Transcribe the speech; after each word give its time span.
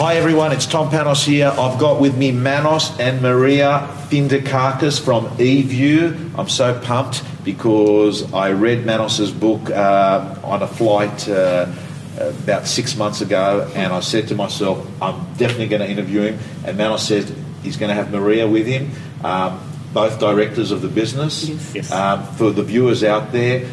Hi 0.00 0.16
everyone, 0.16 0.52
it's 0.52 0.64
Tom 0.64 0.88
Panos 0.88 1.26
here. 1.26 1.48
I've 1.48 1.78
got 1.78 2.00
with 2.00 2.16
me 2.16 2.32
Manos 2.32 2.98
and 2.98 3.20
Maria 3.20 3.86
Findakakis 4.08 4.98
from 4.98 5.26
eView. 5.36 6.38
I'm 6.38 6.48
so 6.48 6.80
pumped 6.80 7.22
because 7.44 8.32
I 8.32 8.52
read 8.52 8.86
Manos's 8.86 9.30
book 9.30 9.68
uh, 9.68 10.36
on 10.42 10.62
a 10.62 10.66
flight 10.66 11.28
uh, 11.28 11.70
about 12.16 12.66
six 12.66 12.96
months 12.96 13.20
ago, 13.20 13.70
and 13.74 13.92
I 13.92 14.00
said 14.00 14.28
to 14.28 14.34
myself, 14.34 14.88
I'm 15.02 15.34
definitely 15.34 15.68
going 15.68 15.82
to 15.82 15.90
interview 15.90 16.22
him. 16.22 16.38
And 16.64 16.78
Manos 16.78 17.06
said 17.06 17.30
he's 17.62 17.76
going 17.76 17.90
to 17.90 17.94
have 17.94 18.10
Maria 18.10 18.48
with 18.48 18.66
him, 18.66 18.92
um, 19.22 19.60
both 19.92 20.18
directors 20.18 20.70
of 20.70 20.80
the 20.80 20.88
business. 20.88 21.46
Yes. 21.46 21.74
Yes. 21.74 21.92
Um, 21.92 22.24
for 22.36 22.52
the 22.52 22.62
viewers 22.62 23.04
out 23.04 23.32
there, 23.32 23.68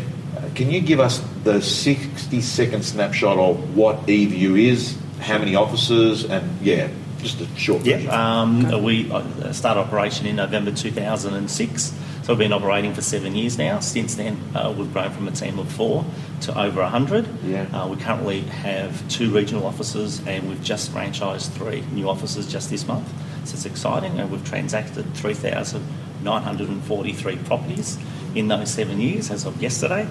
can 0.55 0.71
you 0.71 0.82
give 0.82 1.00
us 1.00 1.25
the 1.46 1.62
60 1.62 2.41
second 2.41 2.84
snapshot 2.84 3.38
of 3.38 3.78
what 3.78 4.07
eView 4.07 4.59
is, 4.62 4.98
how 5.20 5.38
many 5.38 5.56
offices, 5.56 6.26
and 6.26 6.62
yeah, 6.62 6.89
just 7.20 7.42
a 7.42 7.48
short 7.56 7.82
version. 7.82 8.04
Yeah, 8.04 8.42
um, 8.42 8.84
we 8.84 9.12
uh, 9.12 9.52
started 9.52 9.82
operation 9.82 10.28
in 10.28 10.36
November 10.36 10.71
2006. 10.71 11.94
So 12.28 12.34
we've 12.34 12.39
been 12.39 12.52
operating 12.52 12.94
for 12.94 13.02
seven 13.02 13.36
years 13.36 13.58
now. 13.58 13.80
Since 13.80 14.16
then, 14.16 14.38
uh, 14.54 14.75
we've 14.78 14.92
grown 14.92 15.11
from 15.11 15.30
a 15.30 15.32
team 15.32 15.60
of 15.60 15.72
four 15.72 16.04
to 16.42 16.60
over 16.60 16.82
100. 16.82 17.25
Yeah. 17.46 17.61
Uh, 17.74 17.88
we 17.88 17.96
currently 17.96 18.42
have 18.42 19.08
two 19.08 19.34
regional 19.34 19.66
offices 19.66 20.20
and 20.28 20.50
we've 20.50 20.61
just 20.61 20.92
franchised 20.92 21.52
three 21.52 21.86
new 21.94 22.10
offices 22.10 22.46
just 22.46 22.70
this 22.70 22.86
month. 22.86 23.08
So 23.47 23.54
it's 23.54 23.66
exciting 23.66 24.20
and 24.20 24.30
we've 24.30 24.44
transacted 24.44 25.06
3,943 25.16 27.38
properties 27.38 27.97
in 28.36 28.50
those 28.50 28.72
seven 28.72 29.00
years 29.00 29.32
as 29.32 29.46
of 29.46 29.61
yesterday. 29.61 30.06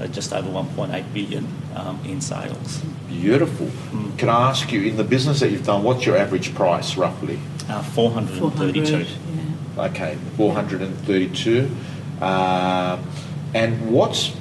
So 0.00 0.06
just 0.06 0.32
over 0.32 0.48
1.8 0.48 1.12
billion 1.12 1.46
um, 1.76 2.00
in 2.06 2.22
sales. 2.22 2.80
Beautiful. 3.06 3.66
Mm. 3.66 4.16
Can 4.16 4.30
I 4.30 4.48
ask 4.48 4.72
you, 4.72 4.80
in 4.84 4.96
the 4.96 5.04
business 5.04 5.40
that 5.40 5.50
you've 5.50 5.66
done, 5.66 5.82
what's 5.82 6.06
your 6.06 6.16
average 6.16 6.54
price 6.54 6.96
roughly? 6.96 7.38
Uh, 7.68 7.82
400, 7.82 8.38
432. 8.38 8.96
yeah. 9.76 9.84
Okay, 9.84 10.16
432. 10.38 11.70
Uh, 12.18 12.98
and 13.52 13.90
what's 13.92 14.34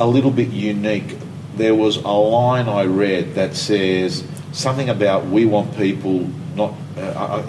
a 0.00 0.06
little 0.06 0.32
bit 0.32 0.48
unique? 0.48 1.16
There 1.56 1.76
was 1.76 1.98
a 1.98 2.08
line 2.08 2.68
I 2.68 2.86
read 2.86 3.36
that 3.36 3.54
says 3.54 4.24
something 4.50 4.88
about 4.88 5.26
we 5.26 5.46
want 5.46 5.76
people 5.76 6.28
not. 6.56 6.74
Uh, 6.96 7.00
uh, 7.02 7.46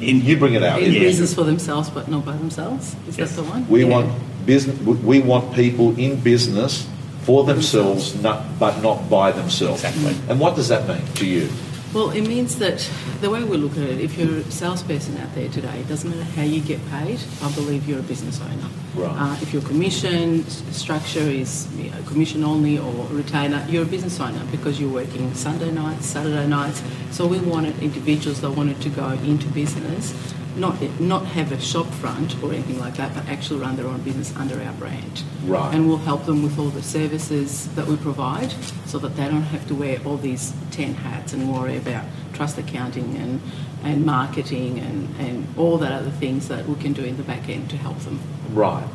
In- 0.00 0.22
you 0.24 0.38
bring 0.38 0.54
it 0.54 0.62
out. 0.62 0.82
In 0.82 0.92
business 0.92 1.34
for 1.34 1.44
themselves, 1.44 1.90
but 1.90 2.08
not 2.08 2.24
by 2.24 2.32
themselves. 2.32 2.96
Is 3.06 3.18
Yes. 3.18 3.36
that 3.36 3.42
the 3.42 3.48
one? 3.50 3.68
We 3.68 3.82
Yeah. 3.84 3.90
want 3.90 4.12
business. 4.46 4.78
We 4.80 5.20
want 5.20 5.54
people 5.54 5.98
in 5.98 6.20
business 6.20 6.88
for 7.22 7.44
themselves, 7.44 8.20
not, 8.20 8.58
but 8.58 8.82
not 8.82 9.08
by 9.08 9.32
themselves. 9.32 9.84
Exactly. 9.84 10.16
And 10.28 10.40
what 10.40 10.56
does 10.56 10.68
that 10.68 10.88
mean 10.88 11.06
to 11.14 11.26
you? 11.26 11.48
Well, 11.94 12.08
it 12.10 12.22
means 12.22 12.56
that 12.58 12.90
the 13.20 13.28
way 13.28 13.44
we 13.44 13.58
look 13.58 13.72
at 13.72 13.82
it, 13.82 14.00
if 14.00 14.16
you're 14.16 14.38
a 14.38 14.50
salesperson 14.50 15.18
out 15.18 15.34
there 15.34 15.50
today, 15.50 15.78
it 15.78 15.88
doesn't 15.88 16.08
matter 16.08 16.24
how 16.32 16.42
you 16.42 16.62
get 16.62 16.80
paid. 16.88 17.20
I 17.42 17.52
believe 17.52 17.86
you're 17.86 17.98
a 17.98 18.02
business 18.02 18.40
owner. 18.40 18.68
Right. 18.94 19.14
Uh, 19.14 19.36
if 19.42 19.52
your 19.52 19.60
commission 19.60 20.46
structure 20.72 21.20
is 21.20 21.68
you 21.76 21.90
know, 21.90 22.02
commission 22.04 22.44
only 22.44 22.78
or 22.78 23.06
retainer, 23.08 23.62
you're 23.68 23.82
a 23.82 23.86
business 23.86 24.18
owner 24.20 24.42
because 24.50 24.80
you're 24.80 24.92
working 24.92 25.34
Sunday 25.34 25.70
nights, 25.70 26.06
Saturday 26.06 26.46
nights. 26.46 26.82
So 27.10 27.26
we 27.26 27.40
wanted 27.40 27.78
individuals 27.82 28.40
that 28.40 28.52
wanted 28.52 28.80
to 28.80 28.88
go 28.88 29.10
into 29.10 29.46
business, 29.48 30.14
not 30.56 31.00
not 31.00 31.26
have 31.26 31.52
a 31.52 31.60
shop 31.60 31.86
front 31.86 32.42
or 32.42 32.52
anything 32.52 32.78
like 32.78 32.96
that, 32.96 33.14
but 33.14 33.26
actually 33.26 33.60
run 33.60 33.76
their 33.76 33.86
own 33.86 34.00
business 34.02 34.34
under 34.36 34.60
our 34.62 34.72
brand. 34.74 35.22
Right. 35.44 35.74
And 35.74 35.88
we'll 35.88 35.98
help 35.98 36.26
them 36.26 36.42
with 36.42 36.58
all 36.58 36.68
the 36.68 36.82
services 36.82 37.72
that 37.74 37.86
we 37.86 37.96
provide 37.96 38.52
so 38.86 38.98
that 38.98 39.16
they 39.16 39.24
don't 39.24 39.42
have 39.42 39.66
to 39.68 39.74
wear 39.74 40.00
all 40.04 40.16
these 40.16 40.52
10 40.72 40.94
hats 40.94 41.32
and 41.32 41.52
worry 41.52 41.76
about 41.76 42.04
trust 42.32 42.58
accounting 42.58 43.16
and, 43.16 43.40
and 43.82 44.04
marketing 44.04 44.78
and, 44.78 45.14
and 45.18 45.46
all 45.56 45.78
that 45.78 45.92
other 45.92 46.10
things 46.10 46.48
that 46.48 46.66
we 46.66 46.74
can 46.76 46.92
do 46.92 47.04
in 47.04 47.16
the 47.16 47.22
back 47.22 47.48
end 47.48 47.70
to 47.70 47.76
help 47.76 47.98
them. 48.00 48.20
Right. 48.52 48.86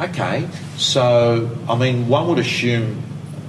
Okay. 0.00 0.48
So, 0.76 1.56
I 1.68 1.76
mean, 1.76 2.08
one 2.08 2.28
would 2.28 2.38
assume 2.38 3.02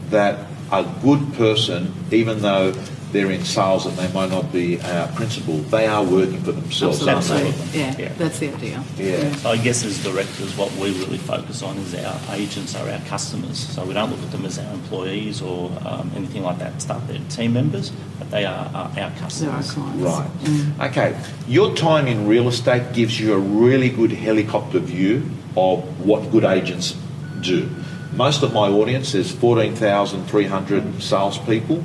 that 0.09 0.47
a 0.71 0.83
good 1.01 1.33
person, 1.33 1.93
even 2.11 2.39
though 2.39 2.73
they're 3.13 3.31
in 3.31 3.45
sales 3.45 3.85
and 3.85 3.95
they 3.95 4.11
might 4.11 4.29
not 4.31 4.51
be 4.51 4.81
our 4.81 5.07
principal, 5.09 5.57
they 5.69 5.85
are 5.87 6.03
working 6.03 6.41
for 6.41 6.51
themselves, 6.51 7.07
aren't 7.07 7.23
they? 7.25 7.49
Yeah, 7.71 7.95
Yeah. 7.97 8.11
that's 8.17 8.39
the 8.39 8.49
idea. 8.53 8.83
Yeah. 8.97 9.33
So 9.35 9.51
I 9.51 9.57
guess 9.57 9.85
as 9.85 10.03
directors, 10.03 10.57
what 10.57 10.71
we 10.73 10.91
really 10.99 11.19
focus 11.19 11.61
on 11.61 11.77
is 11.77 11.93
our 11.95 12.19
agents 12.35 12.75
are 12.75 12.89
our 12.89 12.99
customers. 13.01 13.57
So 13.59 13.85
we 13.85 13.93
don't 13.93 14.09
look 14.09 14.21
at 14.21 14.31
them 14.31 14.45
as 14.45 14.57
our 14.59 14.73
employees 14.73 15.41
or 15.43 15.71
um, 15.85 16.11
anything 16.15 16.43
like 16.43 16.57
that 16.59 16.81
stuff. 16.81 17.07
They're 17.07 17.19
team 17.29 17.53
members, 17.53 17.91
but 18.19 18.31
they 18.31 18.45
are, 18.45 18.65
are 18.73 18.75
our 18.75 18.89
They're 18.95 19.03
our 19.05 19.11
customers. 19.11 19.71
clients. 19.71 20.03
Right. 20.03 20.29
Mm. 20.43 20.89
Okay. 20.89 21.15
Your 21.47 21.75
time 21.75 22.07
in 22.07 22.27
real 22.27 22.47
estate 22.47 22.93
gives 22.93 23.19
you 23.19 23.33
a 23.33 23.39
really 23.39 23.89
good 23.89 24.11
helicopter 24.11 24.79
view 24.79 25.29
of 25.55 25.83
what 26.05 26.31
good 26.31 26.43
agents 26.43 26.97
do. 27.41 27.69
Most 28.15 28.41
of 28.43 28.53
my 28.53 28.67
audience 28.69 29.13
is 29.13 29.31
14,300 29.31 31.01
salespeople. 31.01 31.83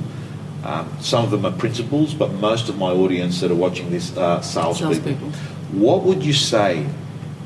Um, 0.63 0.97
some 0.99 1.23
of 1.23 1.31
them 1.31 1.45
are 1.45 1.51
principals, 1.51 2.13
but 2.13 2.33
most 2.33 2.69
of 2.69 2.77
my 2.77 2.91
audience 2.91 3.39
that 3.41 3.51
are 3.51 3.55
watching 3.55 3.89
this 3.91 4.15
are 4.17 4.43
salespeople. 4.43 4.93
Salespeople. 4.93 5.31
What 5.71 6.03
would 6.03 6.23
you 6.23 6.33
say 6.33 6.85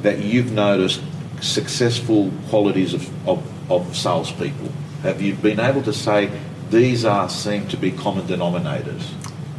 that 0.02 0.20
you've 0.20 0.52
noticed 0.52 1.02
successful 1.42 2.32
qualities 2.50 2.94
of, 2.94 3.28
of, 3.28 3.72
of 3.72 3.96
salespeople? 3.96 4.72
Have 5.04 5.22
you 5.22 5.36
been 5.36 5.60
able 5.60 5.84
to 5.84 5.94
say 5.94 6.32
these 6.70 7.06
are 7.06 7.30
seem 7.30 7.68
to 7.68 7.78
be 7.78 7.92
common 7.92 8.26
denominators? 8.26 9.12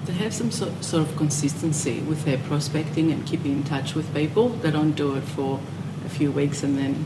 They 0.06 0.14
have 0.14 0.34
some 0.34 0.50
sort, 0.50 0.84
sort 0.84 1.08
of 1.08 1.16
consistency 1.16 2.00
with 2.00 2.24
their 2.24 2.38
prospecting 2.38 3.12
and 3.12 3.26
keeping 3.26 3.52
in 3.52 3.64
touch 3.64 3.94
with 3.94 4.12
people. 4.14 4.48
They 4.50 4.70
don't 4.70 4.92
do 4.92 5.14
it 5.16 5.22
for 5.22 5.60
a 6.04 6.08
few 6.08 6.30
weeks 6.30 6.62
and 6.62 6.76
then 6.76 7.04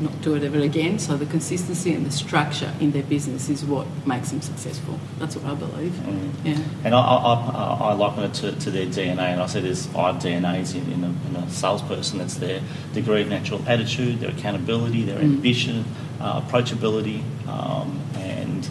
not 0.00 0.20
do 0.22 0.34
it 0.34 0.42
ever 0.42 0.58
again. 0.58 0.98
So 0.98 1.16
the 1.16 1.26
consistency 1.26 1.92
and 1.94 2.04
the 2.06 2.10
structure 2.10 2.72
in 2.80 2.92
their 2.92 3.02
business 3.02 3.48
is 3.48 3.64
what 3.64 3.86
makes 4.06 4.30
them 4.30 4.40
successful. 4.40 4.98
That's 5.18 5.36
what 5.36 5.44
I 5.44 5.54
believe. 5.54 5.92
Mm. 5.92 6.32
Yeah. 6.44 6.58
And 6.84 6.94
I, 6.94 7.00
I, 7.00 7.34
I, 7.34 7.90
I 7.90 7.92
liken 7.92 8.24
it 8.24 8.34
to, 8.34 8.52
to 8.52 8.70
their 8.70 8.86
DNA, 8.86 9.18
and 9.18 9.40
I 9.40 9.46
say 9.46 9.60
there's 9.60 9.86
five 9.86 10.16
DNAs 10.16 10.74
in, 10.74 10.92
in, 10.92 11.04
a, 11.04 11.08
in 11.28 11.36
a 11.36 11.50
salesperson. 11.50 12.20
It's 12.20 12.36
their 12.36 12.60
degree 12.94 13.22
of 13.22 13.28
natural 13.28 13.62
attitude, 13.68 14.20
their 14.20 14.30
accountability, 14.30 15.04
their 15.04 15.18
Mm. 15.18 15.36
ambition, 15.36 15.84
uh, 16.20 16.40
approachability, 16.40 17.22
um, 17.46 18.00
and 18.16 18.68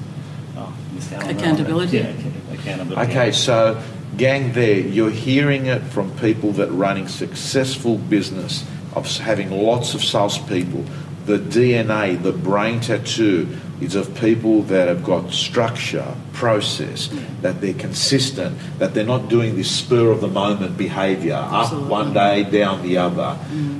oh, 0.57 0.73
missed 0.93 1.13
out 1.13 1.21
on 1.21 1.27
that 1.27 1.35
one. 1.35 1.43
Accountability. 1.43 1.97
Yeah, 1.97 2.13
accountability. 2.53 3.11
Okay, 3.11 3.31
so 3.31 3.81
gang, 4.17 4.51
there 4.53 4.79
you're 4.79 5.09
hearing 5.11 5.67
it 5.67 5.81
from 5.83 6.11
people 6.17 6.51
that 6.53 6.69
running 6.71 7.07
successful 7.07 7.97
business 7.97 8.65
of 8.95 9.05
having 9.17 9.51
lots 9.51 9.93
of 9.93 10.03
salespeople. 10.03 10.83
The 11.25 11.37
DNA, 11.37 12.21
the 12.21 12.31
brain 12.31 12.79
tattoo, 12.79 13.47
is 13.79 13.95
of 13.95 14.13
people 14.19 14.61
that 14.63 14.87
have 14.87 15.03
got 15.03 15.31
structure, 15.31 16.05
process, 16.33 17.09
that 17.41 17.61
they're 17.61 17.73
consistent, 17.73 18.57
that 18.79 18.93
they're 18.93 19.05
not 19.05 19.27
doing 19.29 19.55
this 19.55 19.69
spur 19.71 20.11
of 20.11 20.21
the 20.21 20.27
moment 20.27 20.77
behaviour, 20.77 21.33
up 21.35 21.73
one 21.73 22.13
day, 22.13 22.43
down 22.43 22.81
the 22.83 22.97
other, 22.97 23.37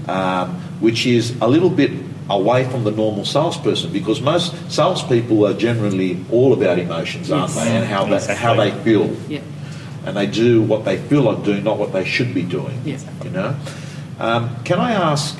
um, 0.07 0.49
which 0.79 1.05
is 1.05 1.35
a 1.41 1.47
little 1.47 1.69
bit 1.69 1.91
away 2.29 2.63
from 2.65 2.83
the 2.83 2.91
normal 2.91 3.25
salesperson 3.25 3.91
because 3.91 4.21
most 4.21 4.53
salespeople 4.71 5.45
are 5.45 5.53
generally 5.53 6.23
all 6.31 6.53
about 6.53 6.79
emotions, 6.79 7.29
aren't 7.31 7.53
Yes. 7.53 7.63
they, 7.63 7.75
and 7.75 7.85
how 7.85 8.05
they, 8.05 8.35
how 8.35 8.53
they 8.55 8.71
feel 8.83 9.15
Yeah. 9.27 9.39
and 10.05 10.15
they 10.15 10.27
do 10.27 10.61
what 10.61 10.85
they 10.85 10.97
feel 10.97 11.23
like 11.23 11.43
doing, 11.43 11.63
not 11.63 11.77
what 11.77 11.91
they 11.93 12.05
should 12.05 12.33
be 12.33 12.41
doing. 12.43 12.79
Yes. 12.85 13.05
You 13.23 13.31
know. 13.31 13.55
Um, 14.19 14.49
can 14.63 14.79
I 14.79 14.93
ask? 14.93 15.37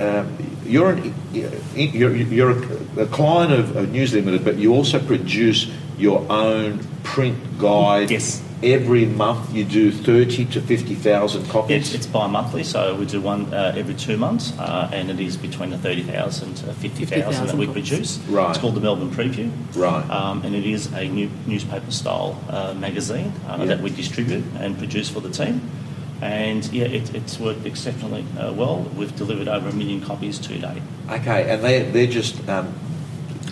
Um, 0.00 0.36
you're 0.64 0.90
an, 0.92 1.14
you're, 1.32 2.14
you're 2.16 2.50
a, 2.50 3.02
a 3.02 3.06
client 3.06 3.52
of, 3.52 3.76
of 3.76 3.92
News 3.92 4.12
Limited, 4.12 4.44
but 4.44 4.56
you 4.56 4.74
also 4.74 4.98
produce 4.98 5.70
your 5.98 6.26
own 6.30 6.80
print 7.04 7.58
guide. 7.58 8.10
Yes. 8.10 8.42
Every 8.62 9.04
month 9.04 9.52
you 9.54 9.62
do 9.62 9.92
thirty 9.92 10.46
to 10.46 10.60
fifty 10.60 10.94
thousand 10.94 11.46
copies. 11.50 11.88
It's, 11.88 11.94
it's 11.94 12.06
bi-monthly, 12.06 12.64
so 12.64 12.94
we 12.94 13.04
do 13.04 13.20
one 13.20 13.52
uh, 13.52 13.74
every 13.76 13.92
two 13.94 14.16
months, 14.16 14.58
uh, 14.58 14.88
and 14.90 15.10
it 15.10 15.20
is 15.20 15.36
between 15.36 15.68
the 15.68 15.76
30,000 15.76 16.54
to 16.54 16.72
50,000 16.72 17.46
that 17.46 17.56
we 17.56 17.66
50,000 17.66 17.72
produce. 17.74 18.18
Right. 18.20 18.48
It's 18.50 18.58
called 18.58 18.74
the 18.74 18.80
Melbourne 18.80 19.10
Preview. 19.10 19.52
Right. 19.76 20.08
Um, 20.08 20.42
and 20.44 20.54
it 20.54 20.64
is 20.64 20.90
a 20.94 21.06
new 21.06 21.28
newspaper 21.46 21.90
style 21.90 22.42
uh, 22.48 22.72
magazine 22.72 23.34
uh, 23.46 23.56
Yeah. 23.58 23.64
that 23.66 23.80
we 23.80 23.90
distribute 23.90 24.44
and 24.58 24.78
produce 24.78 25.10
for 25.10 25.20
the 25.20 25.30
team. 25.30 25.60
And 26.24 26.64
yeah, 26.72 26.86
it, 26.86 27.14
it's 27.14 27.38
worked 27.38 27.66
exceptionally 27.66 28.24
uh, 28.38 28.50
well. 28.54 28.80
We've 28.96 29.14
delivered 29.14 29.46
over 29.46 29.68
a 29.68 29.72
million 29.74 30.00
copies 30.00 30.38
to 30.38 30.58
date. 30.58 30.82
okay, 31.10 31.50
and 31.50 31.62
they 31.62 31.82
they're 31.82 32.06
just 32.06 32.48
um, 32.48 32.72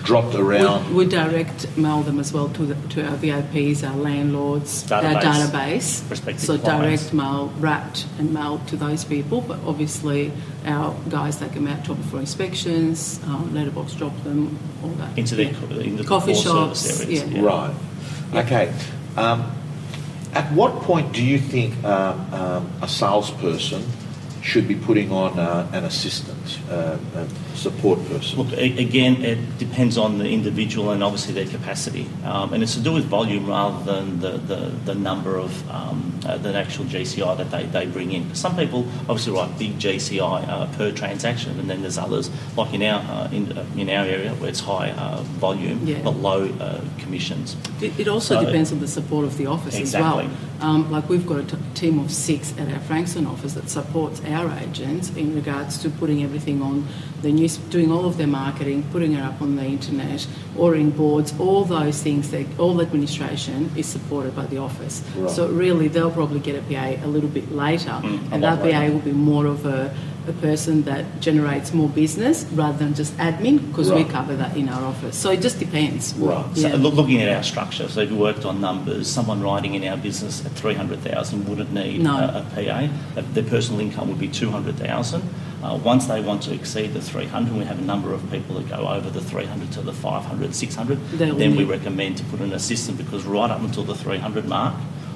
dropped 0.05 0.35
around. 0.35 0.89
We, 0.89 1.05
we 1.05 1.07
direct 1.07 1.77
mail 1.77 2.01
them 2.03 2.19
as 2.19 2.33
well 2.33 2.49
to 2.49 2.65
the, 2.65 2.75
to 2.95 3.05
our 3.07 3.17
VIPs, 3.19 3.87
our 3.87 3.95
landlords, 3.95 4.91
our 4.91 5.03
Database. 5.03 5.21
database. 5.51 6.09
Prospective 6.09 6.41
so 6.47 6.57
clients. 6.59 7.03
direct 7.03 7.15
mail 7.15 7.53
wrapped 7.59 8.07
and 8.19 8.33
mailed 8.33 8.67
to 8.69 8.77
those 8.77 9.05
people. 9.05 9.43
But 9.43 9.59
obviously, 9.67 10.33
our 10.65 10.97
guys 11.11 11.37
take 11.37 11.53
them 11.53 11.67
out, 11.69 11.85
drop 11.85 11.99
them 11.99 12.09
for 12.09 12.21
inspections, 12.21 13.21
um, 13.27 13.53
letterbox 13.55 13.93
drop 13.95 14.17
them, 14.25 14.59
all 14.83 14.89
that. 14.91 15.19
Into 15.19 15.35
the 15.35 15.45
Yeah. 15.45 15.53
co- 15.53 15.67
into 15.79 16.03
the 16.03 16.09
coffee 16.09 16.33
core 16.33 16.43
shops. 16.43 17.01
areas, 17.03 17.23
yeah. 17.23 17.29
yeah. 17.29 17.43
Right. 17.43 17.75
Okay. 18.47 18.73
Um, 19.17 19.53
At 20.33 20.51
what 20.53 20.83
point 20.83 21.13
do 21.13 21.23
you 21.23 21.39
think 21.39 21.83
um, 21.85 22.33
um, 22.33 22.73
a 22.81 22.89
salesperson 22.89 23.85
should 24.41 24.67
be 24.67 24.75
putting 24.75 25.13
on 25.13 25.39
uh, 25.39 25.69
an 25.73 25.85
assistant, 25.85 26.59
uh, 26.71 26.97
support 27.55 28.05
person? 28.09 28.39
Look, 28.39 28.53
again, 28.59 29.23
it 29.23 29.59
depends 29.59 29.99
on 29.99 30.19
the 30.19 30.29
individual 30.29 30.91
and 30.91 31.03
obviously 31.03 31.35
their 31.35 31.47
capacity. 31.47 32.09
Um, 32.25 32.55
and 32.55 32.63
it's 32.63 32.75
to 32.75 32.81
do 32.81 32.93
with 32.93 33.05
volume 33.05 33.47
rather 33.47 33.85
than 33.85 34.21
the, 34.21 34.39
the, 34.39 34.73
the 34.87 34.95
number 34.95 35.37
of 35.37 35.71
um, 35.71 36.12
uh, 36.25 36.37
the 36.39 36.55
actual 36.57 36.85
GCI 36.87 37.37
that 37.37 37.51
they, 37.51 37.65
they 37.67 37.87
bring 37.87 38.13
in. 38.13 38.35
Some 38.35 38.57
people 38.57 38.81
obviously 39.09 39.33
write 39.33 39.59
big 39.59 39.79
GCI 39.79 40.49
uh, 40.49 40.67
per 40.77 40.93
transaction, 40.93 41.59
and 41.59 41.69
then 41.69 41.83
there's 41.83 41.99
others, 41.99 42.31
like 42.57 42.73
in 42.75 42.83
our, 42.83 43.01
uh, 43.01 43.31
in, 43.33 43.57
uh, 43.57 43.65
in 43.77 43.89
our 43.91 44.05
area, 44.05 44.33
where 44.35 44.49
it's 44.51 44.61
high 44.61 44.91
uh, 44.91 45.23
volume 45.23 45.81
Yeah. 45.87 46.01
but 46.03 46.13
low 46.17 46.45
uh, 46.61 46.81
commissions. 46.99 47.57
It, 47.81 47.99
it 47.99 48.09
also 48.09 48.37
So- 48.37 48.45
depends 48.47 48.73
on 48.73 48.81
the 48.81 48.89
support 48.89 49.25
of 49.25 49.37
the 49.37 49.47
office 49.47 49.77
Exactly. 49.79 50.25
as 50.27 50.31
well. 50.31 50.39
Um, 50.71 50.91
like 50.93 51.09
we've 51.09 51.27
got 51.27 51.41
a 51.41 51.43
t- 51.45 51.57
team 51.75 51.99
of 51.99 52.11
six 52.13 52.55
at 52.57 52.69
our 52.73 52.79
Frankston 52.81 53.27
office 53.27 53.55
that 53.55 53.69
supports 53.69 54.23
our 54.29 54.49
agents 54.61 55.11
in 55.17 55.35
regards 55.35 55.79
to 55.79 55.91
putting 55.91 56.23
everything 56.23 56.63
on 56.63 56.87
the 57.23 57.33
news, 57.33 57.57
doing 57.57 57.91
all 57.91 58.05
of 58.05 58.17
their 58.17 58.27
marketing, 58.27 58.85
putting 58.91 59.13
it 59.15 59.21
up 59.21 59.41
on 59.41 59.57
the 59.57 59.65
internet, 59.65 60.27
ordering 60.57 60.91
boards, 60.91 61.33
all 61.39 61.65
those 61.65 62.03
things. 62.03 62.31
That 62.33 62.47
all 62.59 62.81
administration 62.81 63.71
is 63.77 63.87
supported 63.87 64.35
by 64.37 64.47
the 64.47 64.59
office. 64.59 65.03
Right. 65.17 65.31
So 65.31 65.49
really, 65.49 65.89
they'll 65.89 66.11
probably 66.11 66.41
get 66.41 66.57
a 66.57 66.63
PA 66.63 67.05
a 67.05 67.09
little 67.09 67.29
bit 67.31 67.51
later, 67.53 67.91
Mm, 68.03 68.33
and 68.33 68.43
that 68.43 68.59
PA 68.61 68.93
will 68.93 69.01
be 69.01 69.13
more 69.13 69.47
of 69.47 69.65
a 69.67 69.95
a 70.29 70.33
person 70.35 70.83
that 70.83 71.21
generates 71.21 71.73
more 71.75 71.89
business 71.89 72.45
rather 72.53 72.79
than 72.79 72.95
just 72.95 73.17
admin 73.17 73.67
because 73.69 73.91
we 73.91 74.05
cover 74.05 74.37
that 74.37 74.57
in 74.57 74.69
our 74.69 74.85
office. 74.85 75.17
So 75.19 75.31
it 75.31 75.41
just 75.41 75.59
depends. 75.59 76.15
Right. 76.15 76.45
Yeah. 76.55 76.77
look, 76.77 76.95
looking 76.95 77.21
at 77.23 77.29
our 77.35 77.43
structure, 77.43 77.89
so 77.89 78.01
if 78.01 78.11
you 78.11 78.17
worked 78.17 78.45
on 78.45 78.61
numbers, 78.61 79.09
someone 79.09 79.43
writing 79.43 79.75
in 79.75 79.85
our 79.87 79.97
business 79.97 80.45
at 80.47 80.53
300,000 80.53 81.49
wouldn't 81.49 81.73
need 81.73 82.01
No. 82.03 82.17
a, 82.17 82.47
a 82.57 82.65
PA. 83.15 83.21
Their 83.33 83.45
personal 83.45 83.81
income 83.81 84.09
would 84.09 84.21
be 84.21 84.29
200,000. 84.29 85.23
Uh, 85.63 85.77
once 85.83 86.07
they 86.07 86.21
want 86.21 86.43
to 86.43 86.53
exceed 86.55 86.93
the 86.93 87.01
300, 87.01 87.55
we 87.57 87.65
have 87.65 87.79
a 87.79 87.83
number 87.85 88.13
of 88.13 88.29
people 88.31 88.57
that 88.57 88.69
go 88.69 88.89
over 88.89 89.09
the 89.11 89.21
300 89.21 89.71
to 89.73 89.81
the 89.81 89.93
500, 89.93 90.55
600. 90.55 90.99
They'll 91.13 91.37
then 91.37 91.57
we 91.57 91.65
recommend 91.65 92.17
to 92.19 92.25
put 92.25 92.41
an 92.41 92.53
assistant 92.53 92.99
because 92.99 93.25
right 93.25 93.51
up 93.51 93.61
until 93.61 93.85
the 93.85 93.95
300 93.95 94.47
mark, 94.47 94.75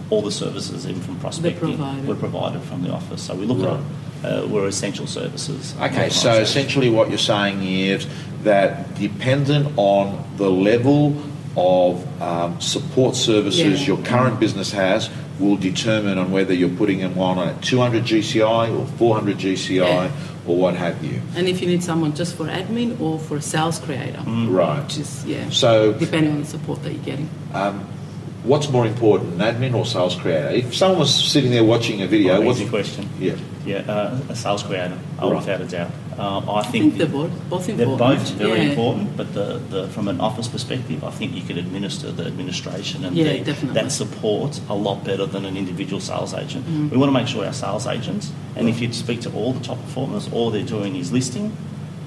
all 0.09 0.23
the 0.23 0.31
services, 0.31 0.87
even 0.87 1.03
from 1.03 1.19
prospecting, 1.19 1.59
provided. 1.77 2.07
were 2.07 2.15
provided 2.15 2.63
from 2.63 2.83
the 2.85 2.91
office. 2.93 3.23
So 3.23 3.35
we 3.35 3.45
look 3.45 3.59
Right. 3.59 3.77
at 3.79 3.81
uh, 4.25 4.47
we're 4.49 4.67
essential 4.67 5.07
services. 5.07 5.75
Okay, 5.77 6.09
so 6.09 6.29
organisation. 6.31 6.43
essentially 6.43 6.91
what 6.91 7.09
you're 7.09 7.19
saying 7.19 7.63
is 7.63 8.07
that 8.45 8.95
dependent 8.97 9.73
on 9.77 10.23
the 10.37 10.51
level 10.51 11.17
of 11.57 12.05
um, 12.23 12.61
support 12.61 13.17
services 13.17 13.81
Yeah. 13.81 13.87
your 13.95 13.99
current 14.05 14.39
business 14.39 14.73
has 14.73 15.09
will 15.39 15.57
determine 15.57 16.17
on 16.19 16.31
whether 16.31 16.55
you're 16.55 16.69
putting 16.77 17.01
them 17.01 17.19
on 17.19 17.39
at 17.39 17.61
200 17.63 18.05
GCI 18.05 18.69
or 18.79 18.87
400 18.99 19.37
GCI 19.39 19.77
Yeah. 20.07 20.11
or 20.47 20.57
what 20.57 20.75
have 20.77 21.03
you. 21.05 21.21
And 21.35 21.47
if 21.49 21.61
you 21.61 21.67
need 21.69 21.83
someone 21.83 22.15
just 22.15 22.37
for 22.37 22.45
admin 22.47 22.99
or 23.01 23.19
for 23.19 23.37
a 23.37 23.43
sales 23.43 23.79
creator, 23.79 24.23
Right. 24.27 24.83
which 24.83 24.99
is 24.99 25.25
yeah, 25.27 25.49
So 25.51 25.93
depending 25.93 26.33
on 26.33 26.41
the 26.41 26.47
support 26.47 26.83
that 26.85 26.93
you're 26.93 27.03
getting. 27.05 27.29
um, 27.53 27.81
what's 28.45 28.71
more 28.71 28.87
important, 28.87 29.41
an 29.41 29.55
admin 29.55 29.75
or 29.75 29.85
sales 29.85 30.15
creator? 30.15 30.49
If 30.51 30.75
someone 30.75 31.01
was 31.01 31.13
sitting 31.15 31.51
there 31.51 31.65
watching 31.65 32.01
a 32.03 32.07
video, 32.07 32.37
Oh, 32.37 32.41
what's 32.43 32.61
easy 32.61 32.69
question. 32.71 33.09
Yeah. 33.21 33.35
Yeah, 33.67 33.79
uh, 33.79 34.19
a 34.31 34.37
sales 34.37 34.63
creator, 34.63 34.97
Right. 35.21 35.35
without 35.35 35.61
a 35.61 35.65
doubt. 35.65 35.91
Um, 36.19 36.49
I 36.49 36.61
I 36.61 36.63
think, 36.63 36.95
think 36.95 36.99
they're 36.99 37.07
both, 37.09 37.31
both 37.51 37.67
they're 37.67 37.85
both 37.85 38.31
very 38.31 38.61
yeah. 38.63 38.69
important, 38.71 39.17
but 39.19 39.35
the, 39.35 39.61
the, 39.69 39.89
from 39.89 40.09
an 40.09 40.19
office 40.21 40.49
perspective, 40.49 41.05
I 41.05 41.11
think 41.11 41.35
you 41.35 41.43
can 41.43 41.59
administer 41.59 42.11
the 42.13 42.25
administration 42.27 43.05
and 43.05 43.15
Yeah, 43.17 43.43
the, 43.43 43.53
that 43.75 43.93
support 43.93 44.61
a 44.71 44.75
lot 44.75 45.05
better 45.05 45.27
than 45.27 45.45
an 45.45 45.57
individual 45.57 46.01
sales 46.01 46.33
agent. 46.33 46.65
Mm. 46.67 46.91
We 46.91 46.97
want 46.97 47.09
to 47.11 47.13
make 47.21 47.29
sure 47.29 47.45
our 47.45 47.53
sales 47.53 47.87
agents, 47.87 48.33
and 48.55 48.69
if 48.69 48.81
you 48.81 48.91
speak 48.93 49.21
to 49.23 49.33
all 49.35 49.53
the 49.53 49.63
top 49.65 49.79
performers, 49.83 50.29
all 50.33 50.51
they're 50.51 50.63
doing 50.63 50.97
is 50.97 51.13
listing, 51.13 51.55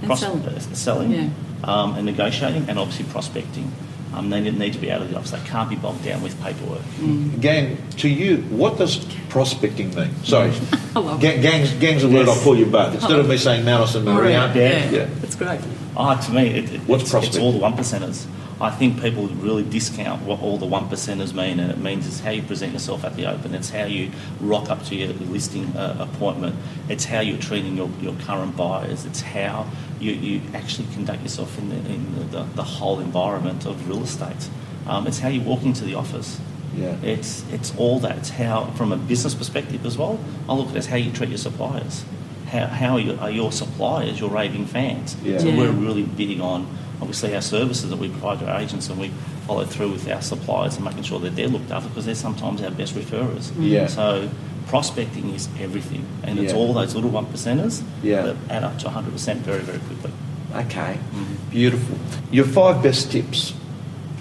And 0.01 0.17
selling. 0.17 0.41
uh, 0.45 0.59
selling 0.73 1.35
um, 1.65 1.95
and 1.95 2.06
negotiating, 2.06 2.65
and 2.69 2.79
obviously 2.79 3.06
prospecting. 3.11 3.71
Um, 4.13 4.29
they 4.29 4.41
need 4.41 4.73
to 4.73 4.79
be 4.79 4.91
out 4.91 5.01
of 5.01 5.09
the 5.09 5.17
office. 5.17 5.31
They 5.31 5.39
can't 5.41 5.69
be 5.69 5.75
bogged 5.75 6.03
down 6.03 6.23
with 6.23 6.39
paperwork. 6.41 6.81
Mm. 6.97 7.39
Gang, 7.39 7.77
to 7.97 8.09
you, 8.09 8.38
what 8.50 8.77
does 8.77 9.06
prospecting 9.29 9.94
mean? 9.94 10.13
Sorry, 10.23 10.51
I 10.95 11.00
love 11.00 11.21
Gang, 11.21 11.41
gang's, 11.41 11.71
gang's 11.73 12.03
a 12.03 12.07
word 12.07 12.25
Yes. 12.25 12.38
I'll 12.38 12.44
call 12.44 12.57
you 12.57 12.65
both. 12.65 12.95
Instead 12.95 13.19
of 13.19 13.29
me 13.29 13.38
saying 13.38 13.63
Manos 13.65 13.95
and 13.95 14.06
Maria, 14.06 14.51
yeah, 14.56 14.89
yeah. 14.89 15.06
that's 15.19 15.35
great. 15.35 15.59
Ah, 15.95 16.15
to 16.15 16.31
me, 16.31 16.47
it, 16.47 16.73
it, 16.73 16.81
What's 16.81 17.03
it's, 17.03 17.03
it's 17.03 17.11
prospecting? 17.11 17.44
all 17.44 17.51
the 17.51 17.59
one 17.59 17.73
percenters. 17.73 18.25
I 18.61 18.71
think 18.71 19.01
people 19.01 19.27
really 19.27 19.63
discount 19.63 20.23
what 20.23 20.41
all 20.41 20.57
the 20.57 20.65
one 20.65 20.89
percenters 20.89 21.33
mean, 21.33 21.61
and 21.61 21.71
it 21.71 21.77
means 21.77 22.06
it's 22.06 22.19
how 22.19 22.31
you 22.31 22.41
present 22.41 22.73
yourself 22.73 23.06
at 23.06 23.15
the 23.15 23.25
open. 23.25 23.56
It's 23.56 23.69
how 23.69 23.85
you 23.85 24.11
rock 24.41 24.69
up 24.69 24.83
to 24.85 24.95
your 24.95 25.13
listing 25.13 25.65
uh, 25.77 25.95
appointment. 26.00 26.57
It's 26.89 27.06
how 27.06 27.21
you're 27.21 27.38
treating 27.38 27.77
your, 27.77 27.89
your 28.01 28.15
current 28.15 28.57
buyers. 28.57 29.06
It's 29.06 29.21
how 29.21 29.67
you, 30.00 30.12
you 30.13 30.42
actually 30.54 30.88
conduct 30.94 31.22
yourself 31.24 31.57
in 31.57 31.69
the, 31.69 31.75
in 31.75 32.16
the, 32.16 32.24
the, 32.25 32.44
the 32.56 32.63
whole 32.63 33.00
environment 33.00 33.66
of 33.66 33.88
real 33.88 34.04
estate. 34.04 34.50
Um, 34.88 35.07
it's 35.07 35.19
how 35.19 35.30
you 35.30 35.42
walk 35.42 35.63
into 35.63 35.84
the 35.84 35.96
office. 35.96 36.40
Yeah. 36.75 36.96
It's 37.04 37.44
it's 37.51 37.75
all 37.78 38.00
that. 38.00 38.18
It's 38.18 38.30
how, 38.30 38.66
from 38.72 38.92
a 38.92 38.98
business 38.98 39.36
perspective 39.36 39.86
as 39.86 39.98
well. 39.98 40.19
I 40.48 40.54
look 40.54 40.69
at 40.69 40.75
it 40.75 40.80
as 40.80 40.86
how 40.86 40.96
you 40.96 41.12
treat 41.12 41.30
your 41.30 41.38
suppliers. 41.38 42.06
How, 42.48 42.66
how 42.68 42.94
are, 42.94 43.00
you, 43.00 43.18
are 43.19 43.30
your 43.30 43.51
suppliers 43.51 44.19
your 44.19 44.30
raving 44.30 44.66
fans? 44.66 45.16
Yeah. 45.24 45.38
So 45.40 45.48
Yeah. 45.50 45.57
we're 45.57 45.72
really 45.72 46.04
bidding 46.04 46.42
on 46.42 46.66
obviously 47.02 47.34
our 47.36 47.42
services 47.42 47.90
that 47.90 47.98
we 47.98 48.10
provide 48.10 48.40
to 48.40 48.50
our 48.52 48.60
agents, 48.60 48.90
and 48.90 49.00
we 49.00 49.10
follow 49.48 49.66
through 49.66 49.92
with 49.92 50.10
our 50.10 50.22
suppliers 50.22 50.75
and 50.75 50.86
making 50.86 51.04
sure 51.04 51.19
that 51.19 51.36
they're 51.36 51.48
looked 51.48 51.72
after 51.72 51.90
because 51.90 52.06
they're 52.06 52.16
sometimes 52.16 52.62
our 52.62 52.72
best 52.72 52.94
referrers. 52.95 53.52
Yeah. 53.57 53.88
So 53.88 54.30
prospecting 54.69 55.33
is 55.33 55.50
everything, 55.60 56.06
and 56.24 56.38
it's 56.39 56.54
Yeah. 56.54 56.60
all 56.60 56.74
those 56.74 56.94
little 56.95 57.10
one 57.10 57.25
percenters 57.25 57.81
Yeah. 58.04 58.21
that 58.21 58.36
add 58.50 58.63
up 58.63 58.77
to 58.80 58.88
100% 58.88 59.44
very 59.44 59.62
very 59.62 59.80
quickly. 59.80 60.12
Okay, 60.56 60.98
Mhm. 61.13 61.51
beautiful. 61.51 61.98
Your 62.31 62.45
five 62.45 62.81
best 62.83 63.12
tips 63.12 63.54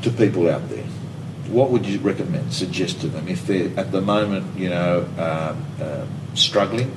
to 0.03 0.11
people 0.11 0.49
out 0.49 0.69
there. 0.71 0.85
What 1.51 1.71
would 1.71 1.87
you 1.87 1.99
recommend, 1.99 2.53
suggest 2.53 3.01
to 3.03 3.09
them 3.09 3.29
if 3.29 3.47
they're 3.47 3.71
at 3.77 3.93
the 3.93 4.01
moment, 4.01 4.45
you 4.57 4.71
know, 4.71 5.05
um, 5.19 5.57
um 5.87 6.09
struggling? 6.35 6.91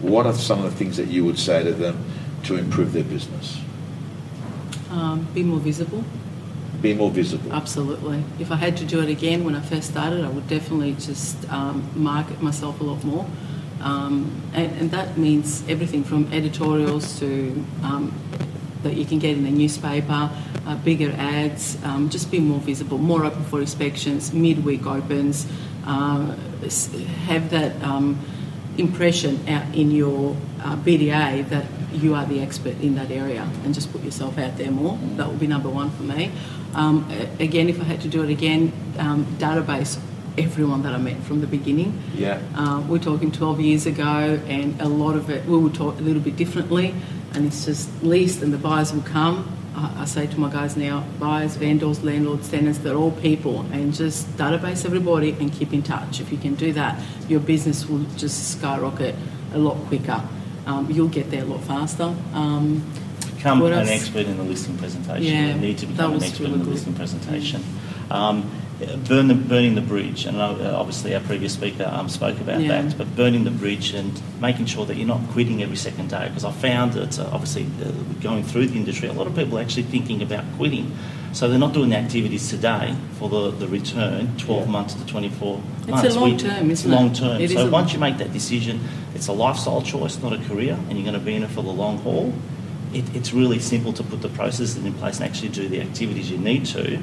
What 0.00 0.26
are 0.26 0.34
some 0.34 0.58
of 0.64 0.70
the 0.70 0.76
things 0.76 0.96
that 0.96 1.08
you 1.08 1.24
would 1.24 1.38
say 1.38 1.62
to 1.62 1.72
them 1.72 1.96
to 2.44 2.56
improve 2.56 2.92
their 2.92 3.04
business? 3.04 3.58
Um, 4.90 5.26
be 5.34 5.42
more 5.42 5.60
visible. 5.60 6.04
Be 6.82 6.94
more 6.94 7.10
visible. 7.10 7.52
Absolutely. 7.52 8.24
If 8.40 8.50
I 8.50 8.56
had 8.56 8.76
to 8.78 8.84
do 8.84 9.00
it 9.00 9.08
again 9.08 9.44
when 9.44 9.54
I 9.54 9.60
first 9.60 9.90
started, 9.90 10.24
I 10.24 10.28
would 10.28 10.48
definitely 10.48 10.94
just 10.94 11.50
um, 11.52 11.88
market 11.94 12.42
myself 12.42 12.80
a 12.80 12.84
lot 12.84 13.04
more. 13.04 13.24
Um, 13.80 14.42
and, 14.52 14.72
and 14.80 14.90
that 14.90 15.16
means 15.16 15.62
everything 15.68 16.02
from 16.02 16.32
editorials 16.32 17.20
to 17.20 17.64
um, 17.84 18.12
that 18.82 18.94
you 18.94 19.04
can 19.04 19.20
get 19.20 19.36
in 19.36 19.44
the 19.44 19.50
newspaper, 19.50 20.28
uh, 20.66 20.76
bigger 20.76 21.12
ads, 21.12 21.82
um, 21.84 22.10
just 22.10 22.32
be 22.32 22.40
more 22.40 22.58
visible, 22.58 22.98
more 22.98 23.24
open 23.24 23.44
for 23.44 23.60
inspections, 23.60 24.32
midweek 24.32 24.84
opens, 24.84 25.46
uh, 25.86 26.34
have 27.26 27.48
that 27.50 27.80
um, 27.82 28.18
impression 28.76 29.48
out 29.48 29.72
in 29.74 29.90
your 29.90 30.36
uh, 30.64 30.76
BDA 30.76 31.48
that 31.48 31.66
you 31.92 32.14
are 32.14 32.24
the 32.26 32.40
expert 32.40 32.80
in 32.80 32.94
that 32.94 33.10
area 33.10 33.48
and 33.64 33.74
just 33.74 33.92
put 33.92 34.02
yourself 34.02 34.38
out 34.38 34.56
there 34.56 34.70
more. 34.70 34.98
That 35.16 35.28
would 35.28 35.38
be 35.38 35.46
number 35.46 35.68
one 35.68 35.90
for 35.90 36.02
me. 36.02 36.32
Um, 36.74 37.10
again, 37.38 37.68
if 37.68 37.80
I 37.80 37.84
had 37.84 38.00
to 38.02 38.08
do 38.08 38.22
it 38.22 38.30
again, 38.30 38.72
um, 38.98 39.26
database 39.38 39.98
everyone 40.38 40.82
that 40.82 40.94
I 40.94 40.98
met 40.98 41.22
from 41.22 41.40
the 41.40 41.46
beginning. 41.46 42.00
Yeah. 42.14 42.40
Uh, 42.54 42.82
we're 42.88 42.98
talking 42.98 43.30
12 43.30 43.60
years 43.60 43.86
ago, 43.86 44.40
and 44.46 44.80
a 44.80 44.88
lot 44.88 45.16
of 45.16 45.30
it 45.30 45.44
we 45.46 45.58
would 45.58 45.74
talk 45.74 45.98
a 45.98 46.02
little 46.02 46.22
bit 46.22 46.36
differently, 46.36 46.94
and 47.34 47.46
it's 47.46 47.66
just 47.66 48.02
leased, 48.02 48.42
and 48.42 48.52
the 48.52 48.58
buyers 48.58 48.92
will 48.92 49.02
come. 49.02 49.56
I, 49.74 50.02
I 50.02 50.04
say 50.04 50.26
to 50.26 50.40
my 50.40 50.50
guys 50.50 50.76
now, 50.76 51.04
buyers, 51.18 51.56
vendors, 51.56 52.02
landlords, 52.02 52.48
tenants, 52.48 52.78
they're 52.78 52.96
all 52.96 53.12
people, 53.12 53.60
and 53.72 53.92
just 53.92 54.26
database 54.36 54.84
everybody 54.84 55.32
and 55.32 55.52
keep 55.52 55.72
in 55.72 55.82
touch. 55.82 56.20
If 56.20 56.32
you 56.32 56.38
can 56.38 56.54
do 56.54 56.72
that, 56.72 57.00
your 57.28 57.40
business 57.40 57.86
will 57.86 58.04
just 58.16 58.52
skyrocket 58.52 59.14
a 59.52 59.58
lot 59.58 59.76
quicker. 59.88 60.22
Um, 60.66 60.90
you'll 60.90 61.08
get 61.08 61.30
there 61.30 61.42
a 61.42 61.46
lot 61.46 61.62
faster. 61.64 62.14
Um, 62.32 62.82
Become 63.42 63.58
What 63.58 63.72
an 63.72 63.78
else? 63.80 63.90
expert 63.90 64.26
in 64.26 64.36
the 64.36 64.44
listing 64.44 64.78
presentation. 64.78 65.24
Yeah, 65.24 65.54
you 65.56 65.60
need 65.60 65.78
to 65.78 65.86
become 65.86 66.12
an 66.14 66.22
expert 66.22 66.42
really 66.44 66.52
in 66.52 66.58
the 66.60 66.64
good. 66.64 66.74
listing 66.74 66.94
presentation. 66.94 67.64
Um, 68.08 68.48
burn 69.08 69.26
the, 69.26 69.34
burning 69.34 69.74
the 69.74 69.80
bridge, 69.80 70.26
and 70.26 70.36
uh, 70.36 70.76
obviously 70.78 71.12
our 71.16 71.20
previous 71.22 71.52
speaker 71.54 71.90
um, 71.92 72.08
spoke 72.08 72.38
about 72.38 72.60
Yeah. 72.60 72.82
that. 72.82 72.96
But 72.96 73.16
burning 73.16 73.42
the 73.42 73.50
bridge 73.50 73.94
and 73.94 74.12
making 74.40 74.66
sure 74.66 74.86
that 74.86 74.96
you're 74.96 75.08
not 75.08 75.22
quitting 75.30 75.60
every 75.60 75.74
second 75.74 76.08
day, 76.10 76.28
because 76.28 76.44
I 76.44 76.52
found 76.52 76.92
that 76.92 77.18
uh, 77.18 77.30
obviously 77.32 77.66
uh, 77.84 77.90
going 78.22 78.44
through 78.44 78.68
the 78.68 78.76
industry, 78.76 79.08
a 79.08 79.12
lot 79.12 79.26
of 79.26 79.34
people 79.34 79.58
are 79.58 79.60
actually 79.60 79.84
thinking 79.90 80.22
about 80.22 80.44
quitting. 80.56 80.96
So 81.32 81.48
they're 81.48 81.58
not 81.58 81.72
doing 81.72 81.90
the 81.90 81.96
activities 81.96 82.48
today 82.48 82.94
for 83.18 83.28
the, 83.28 83.50
the 83.50 83.66
return, 83.66 84.36
12 84.38 84.66
Yeah. 84.66 84.70
months 84.70 84.94
to 84.94 85.04
24 85.04 85.60
It's 85.80 85.88
a 85.88 85.90
months. 85.90 86.14
long 86.14 86.30
We- 86.30 86.36
term, 86.38 86.70
isn't 86.70 86.92
it? 86.92 86.94
long 86.94 87.12
term. 87.12 87.40
It 87.40 87.50
so 87.50 87.66
a 87.66 87.70
once 87.70 87.86
long 87.88 87.94
you 87.94 87.98
make 87.98 88.18
that 88.18 88.32
decision, 88.32 88.78
it's 89.16 89.26
a 89.26 89.32
lifestyle 89.32 89.82
choice, 89.82 90.22
not 90.22 90.32
a 90.32 90.38
career, 90.38 90.78
and 90.88 90.92
you're 90.96 91.10
going 91.10 91.18
to 91.18 91.26
be 91.26 91.34
in 91.34 91.42
it 91.42 91.50
for 91.50 91.62
the 91.64 91.72
long 91.72 91.98
haul. 91.98 92.32
It, 92.94 93.04
it's 93.16 93.32
really 93.32 93.58
simple 93.58 93.92
to 93.94 94.02
put 94.02 94.20
the 94.22 94.28
processes 94.28 94.76
in 94.84 94.92
place 94.94 95.20
and 95.20 95.28
actually 95.28 95.48
do 95.50 95.68
the 95.68 95.80
activities 95.80 96.30
you 96.30 96.38
need 96.38 96.66
to. 96.66 96.98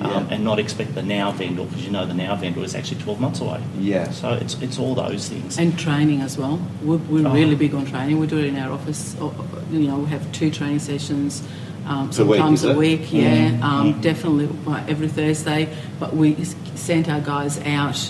um, 0.00 0.26
and 0.30 0.42
not 0.42 0.58
expect 0.58 0.94
the 0.94 1.02
now 1.02 1.30
vendor 1.30 1.62
because 1.64 1.84
you 1.84 1.90
know 1.90 2.06
the 2.06 2.14
now 2.14 2.34
vendor 2.34 2.62
is 2.64 2.74
actually 2.74 2.98
12 3.02 3.20
months 3.20 3.40
away. 3.42 3.60
Yeah. 3.78 4.10
So 4.12 4.32
it's 4.32 4.54
it's 4.62 4.78
all 4.78 4.94
those 4.94 5.28
things. 5.28 5.58
And 5.58 5.78
training 5.78 6.22
as 6.22 6.38
well. 6.38 6.58
We're, 6.82 6.96
we're 6.96 7.28
Oh. 7.28 7.34
really 7.34 7.54
big 7.54 7.74
on 7.74 7.84
training. 7.84 8.18
We 8.18 8.26
do 8.26 8.38
it 8.38 8.46
in 8.46 8.56
our 8.56 8.72
office. 8.72 9.14
Or, 9.20 9.24
or, 9.38 9.44
You 9.70 9.88
know, 9.88 9.98
we 9.98 10.08
have 10.08 10.24
two 10.32 10.50
training 10.50 10.78
sessions. 10.78 11.42
Um, 11.86 12.08
Per 12.08 12.24
week, 12.24 12.38
sometimes 12.38 12.64
a 12.64 12.74
week, 12.74 13.12
yeah, 13.12 13.50
Mm. 13.50 13.62
um, 13.62 13.94
Mm. 13.94 14.00
definitely 14.00 14.48
every 14.88 15.08
Thursday. 15.08 15.68
But 15.98 16.16
we 16.16 16.34
sent 16.74 17.06
our 17.10 17.20
guys 17.20 17.58
out 17.66 18.00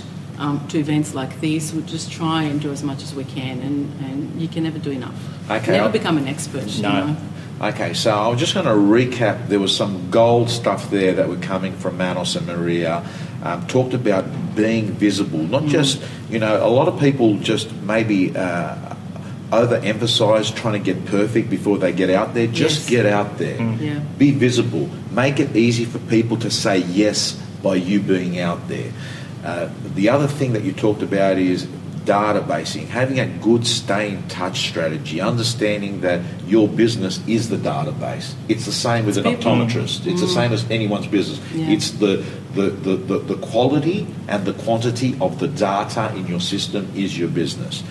um, 0.41 0.67
to 0.69 0.79
events 0.79 1.15
like 1.15 1.41
this. 1.41 1.73
We 1.73 1.83
just 1.83 2.11
try 2.11 2.43
and 2.45 2.61
do 2.61 2.73
as 2.73 2.83
much 2.83 3.03
as 3.05 3.15
we 3.15 3.25
can, 3.25 3.61
and, 3.61 4.01
and 4.05 4.43
you 4.43 4.49
can 4.49 4.65
never 4.65 4.79
do 4.79 4.91
enough. 4.91 5.15
Okay, 5.51 5.73
Never 5.73 5.85
I'll- 5.85 5.93
become 5.93 6.17
an 6.19 6.27
expert. 6.27 6.67
You 6.67 6.83
No. 6.83 7.07
know? 7.07 7.17
Okay, 7.63 7.93
so 7.93 8.11
I'm 8.19 8.39
just 8.39 8.55
going 8.55 8.65
to 8.67 8.73
recap. 8.73 9.49
There 9.49 9.61
was 9.61 9.77
some 9.77 10.11
gold 10.11 10.49
stuff 10.49 10.91
there 10.91 11.13
that 11.13 11.29
were 11.29 11.37
coming 11.37 11.75
from 11.77 11.99
Manos 11.99 12.35
and 12.35 12.47
Maria. 12.47 13.05
Um, 13.43 13.67
talked 13.67 13.93
about 13.95 14.25
being 14.57 14.93
visible, 14.93 15.39
not 15.39 15.65
just 15.67 16.01
you 16.31 16.39
know. 16.39 16.67
A 16.67 16.69
lot 16.69 16.89
of 16.89 16.99
people 17.01 17.37
just 17.39 17.71
maybe 17.83 18.35
uh, 18.37 18.77
overemphasize 19.51 20.55
trying 20.55 20.83
to 20.83 20.93
get 20.93 21.05
perfect 21.07 21.51
before 21.51 21.79
they 21.79 21.93
get 21.93 22.11
out 22.11 22.35
there. 22.35 22.47
Just 22.47 22.81
Yes. 22.83 22.91
get 22.91 23.07
out 23.07 23.39
there. 23.39 23.61
Yeah. 23.81 23.99
Be 24.19 24.31
visible. 24.31 24.89
Make 25.13 25.41
it 25.41 25.55
easy 25.57 25.85
for 25.85 25.99
people 25.99 26.37
to 26.39 26.51
say 26.51 26.79
yes 26.79 27.33
by 27.63 27.75
you 27.77 28.01
being 28.01 28.39
out 28.41 28.69
there. 28.69 28.91
Uh, 29.45 29.69
the 29.95 30.09
other 30.09 30.27
thing 30.27 30.53
that 30.53 30.63
you 30.65 30.73
talked 30.73 31.03
about 31.03 31.39
is 31.39 31.67
databasing, 32.05 32.87
having 32.87 33.21
a 33.21 33.27
good 33.39 33.67
stay 33.67 34.11
in 34.13 34.27
touch 34.29 34.69
strategy, 34.69 35.21
understanding 35.21 36.01
that 36.01 36.21
your 36.47 36.67
business 36.69 37.21
is 37.27 37.49
the 37.51 37.57
database. 37.57 38.35
It's 38.49 38.65
the 38.67 38.73
same 38.73 39.07
with 39.07 39.17
an 39.19 39.27
It's 39.27 39.37
people. 39.45 39.53
optometrist. 39.53 40.07
It's 40.07 40.21
the 40.21 40.29
same 40.29 40.53
as 40.53 40.69
anyone's 40.71 41.07
business. 41.07 41.41
Yeah. 41.55 41.71
It's 41.71 41.91
the, 41.93 42.25
the, 42.55 42.71
the, 42.71 42.97
the, 42.97 43.19
the 43.19 43.37
quality 43.37 44.07
and 44.29 44.45
the 44.45 44.55
quantity 44.55 45.17
of 45.21 45.39
the 45.39 45.49
data 45.49 46.13
in 46.17 46.27
your 46.27 46.41
system 46.41 46.91
is 46.95 47.19
your 47.19 47.29
business. 47.29 47.83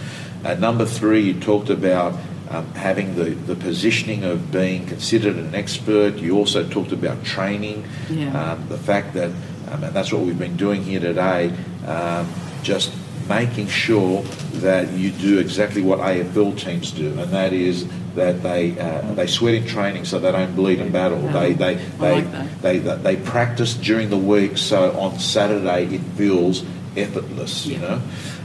Uh, 0.43 0.55
number 0.55 0.85
three, 0.85 1.21
you 1.21 1.39
talked 1.39 1.69
about 1.69 2.13
um, 2.49 2.65
having 2.73 3.15
the, 3.15 3.25
the 3.29 3.55
positioning 3.55 4.23
of 4.23 4.51
being 4.51 4.85
considered 4.87 5.35
an 5.35 5.53
expert. 5.53 6.15
You 6.15 6.35
also 6.35 6.67
talked 6.67 6.91
about 6.91 7.23
training, 7.23 7.85
Yeah. 8.09 8.53
um, 8.53 8.67
the 8.69 8.77
fact 8.77 9.13
that, 9.13 9.29
um, 9.71 9.83
and 9.83 9.95
that's 9.95 10.11
what 10.11 10.21
we've 10.21 10.39
been 10.39 10.57
doing 10.57 10.83
here 10.83 10.99
today, 10.99 11.53
um, 11.85 12.31
just 12.63 12.93
making 13.27 13.67
sure 13.67 14.23
that 14.53 14.89
you 14.91 15.11
do 15.11 15.37
exactly 15.37 15.81
what 15.81 15.99
AFL 15.99 16.57
teams 16.57 16.91
do, 16.91 17.07
and 17.19 17.31
that 17.31 17.53
is 17.53 17.87
that 18.15 18.41
they 18.41 18.77
uh, 18.79 19.13
they 19.13 19.27
sweat 19.27 19.53
in 19.53 19.65
training 19.65 20.03
so 20.05 20.19
they 20.19 20.31
don't 20.31 20.55
bleed 20.55 20.79
in 20.79 20.91
battle. 20.91 21.21
They 21.21 21.53
they 21.53 21.75
they, 21.75 22.21
like 22.21 22.61
they, 22.61 22.79
they 22.79 22.95
they 22.95 23.15
practice 23.17 23.75
during 23.75 24.09
the 24.09 24.17
week, 24.17 24.57
so 24.57 24.99
on 24.99 25.19
Saturday 25.19 25.85
it 25.95 26.01
feels 26.17 26.63
effortless. 26.97 27.65
You 27.65 27.77
know. 27.77 28.01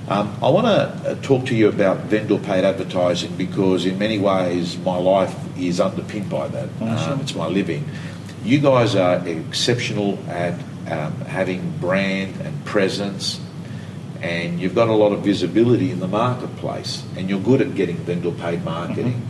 Um, 0.06 0.36
I 0.42 0.50
want 0.50 0.66
to 0.66 1.16
talk 1.22 1.46
to 1.46 1.54
you 1.54 1.68
about 1.68 1.96
vendor 2.04 2.38
paid 2.38 2.62
advertising 2.62 3.34
because, 3.36 3.86
in 3.86 3.98
many 3.98 4.18
ways, 4.18 4.76
my 4.76 4.98
life 4.98 5.34
is 5.56 5.80
underpinned 5.80 6.28
by 6.28 6.46
that. 6.48 6.68
Oh. 6.82 7.12
Um, 7.12 7.20
it's 7.20 7.34
my 7.34 7.46
living. 7.46 7.88
You 8.44 8.60
guys 8.60 8.94
are 8.94 9.26
exceptional 9.26 10.18
at 10.28 10.60
um, 10.88 11.12
having 11.22 11.76
brand 11.78 12.40
and 12.40 12.64
presence, 12.64 13.40
and 14.20 14.60
you've 14.60 14.74
got 14.74 14.88
a 14.88 14.92
lot 14.92 15.12
of 15.12 15.20
visibility 15.20 15.90
in 15.90 16.00
the 16.00 16.08
marketplace, 16.08 17.02
and 17.16 17.28
you're 17.28 17.40
good 17.40 17.60
at 17.60 17.74
getting 17.74 17.96
vendor 17.96 18.30
paid 18.30 18.64
marketing. 18.64 19.20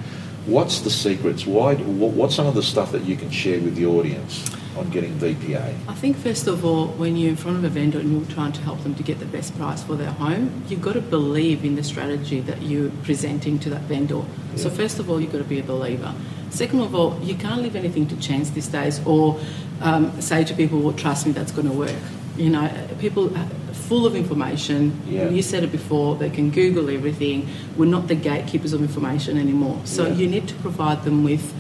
What's 0.47 0.81
the 0.81 0.91
secrets? 0.91 1.47
Why? 1.47 1.75
What's 1.75 2.35
some 2.35 2.47
of 2.47 2.55
the 2.55 2.63
stuff 2.63 2.93
that 2.93 3.03
you 3.03 3.17
can 3.17 3.31
share 3.31 3.61
with 3.61 3.77
the 3.77 3.87
audience 3.87 4.51
on 4.77 4.91
getting 4.91 5.13
VPA? 5.19 5.75
I 5.89 5.95
think 5.95 6.17
first 6.17 6.47
of 6.47 6.65
all, 6.65 6.89
when 6.89 7.17
you're 7.17 7.31
in 7.31 7.37
front 7.37 7.57
of 7.59 7.65
a 7.65 7.69
vendor 7.69 7.99
and 7.99 8.11
you're 8.13 8.35
trying 8.35 8.53
to 8.53 8.61
help 8.63 8.83
them 8.83 8.95
to 8.97 9.03
get 9.03 9.19
the 9.21 9.27
best 9.27 9.57
price 9.57 9.83
for 9.83 9.95
their 9.97 10.11
home, 10.11 10.65
you've 10.69 10.83
got 10.83 10.95
to 10.95 11.01
believe 11.01 11.65
in 11.65 11.77
the 11.77 11.83
strategy 11.85 12.41
that 12.41 12.63
you're 12.63 12.91
presenting 13.03 13.59
to 13.61 13.71
that 13.71 13.83
vendor. 13.83 14.23
So 14.57 14.71
first 14.71 14.99
of 14.99 15.11
all, 15.11 15.21
you've 15.21 15.33
got 15.33 15.39
to 15.39 15.45
be 15.45 15.59
a 15.61 15.65
believer. 15.65 16.15
Second 16.51 16.81
of 16.81 16.95
all, 16.95 17.19
you 17.21 17.35
can't 17.35 17.63
leave 17.63 17.75
anything 17.75 18.07
to 18.09 18.17
chance 18.21 18.51
these 18.51 18.69
days, 18.69 19.05
or 19.05 19.41
um, 19.81 20.21
say 20.21 20.45
to 20.45 20.55
people, 20.55 20.81
"Well, 20.81 20.93
trust 20.93 21.27
me, 21.27 21.33
that's 21.33 21.51
going 21.51 21.67
to 21.69 21.73
work." 21.73 21.97
You 22.37 22.51
know, 22.51 22.71
people 23.01 23.37
are 23.37 23.47
full 23.73 24.07
of 24.07 24.15
information. 24.15 25.01
Yeah. 25.09 25.29
You 25.31 25.43
said 25.43 25.65
it 25.65 25.73
before; 25.73 26.15
they 26.15 26.31
can 26.31 26.51
Google 26.51 26.91
everything. 26.91 27.49
We're 27.77 27.87
not 27.91 28.07
the 28.07 28.15
gatekeepers 28.15 28.73
of 28.73 28.83
information 28.83 29.37
anymore. 29.37 29.81
So 29.85 30.07
Yeah. 30.07 30.15
you 30.15 30.27
need 30.29 30.47
to 30.47 30.55
provide 30.57 31.03
them 31.05 31.25
with 31.25 31.53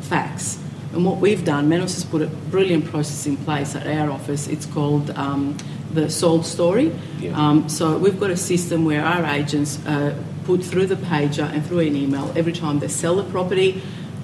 facts. 0.00 0.58
And 0.96 1.04
what 1.04 1.18
we've 1.18 1.44
done, 1.44 1.68
Manos 1.68 1.92
has 1.92 2.04
put 2.04 2.22
a 2.22 2.26
brilliant 2.26 2.86
process 2.86 3.26
in 3.26 3.36
place 3.36 3.74
at 3.76 3.86
our 3.86 4.10
office. 4.10 4.48
It's 4.48 4.64
called 4.64 5.10
um, 5.10 5.54
the 5.92 6.08
Sold 6.08 6.46
Story. 6.46 6.90
Yeah. 7.18 7.38
Um, 7.38 7.68
so 7.68 7.98
we've 7.98 8.18
got 8.18 8.30
a 8.30 8.36
system 8.36 8.86
where 8.86 9.04
our 9.04 9.22
agents 9.26 9.78
uh, 9.84 10.16
put 10.44 10.64
through 10.64 10.86
the 10.86 10.94
pager 10.94 11.52
and 11.52 11.62
through 11.66 11.80
an 11.80 11.96
email 11.96 12.32
every 12.34 12.54
time 12.54 12.78
they 12.78 12.88
sell 12.88 13.20
a 13.20 13.24
property, 13.24 13.82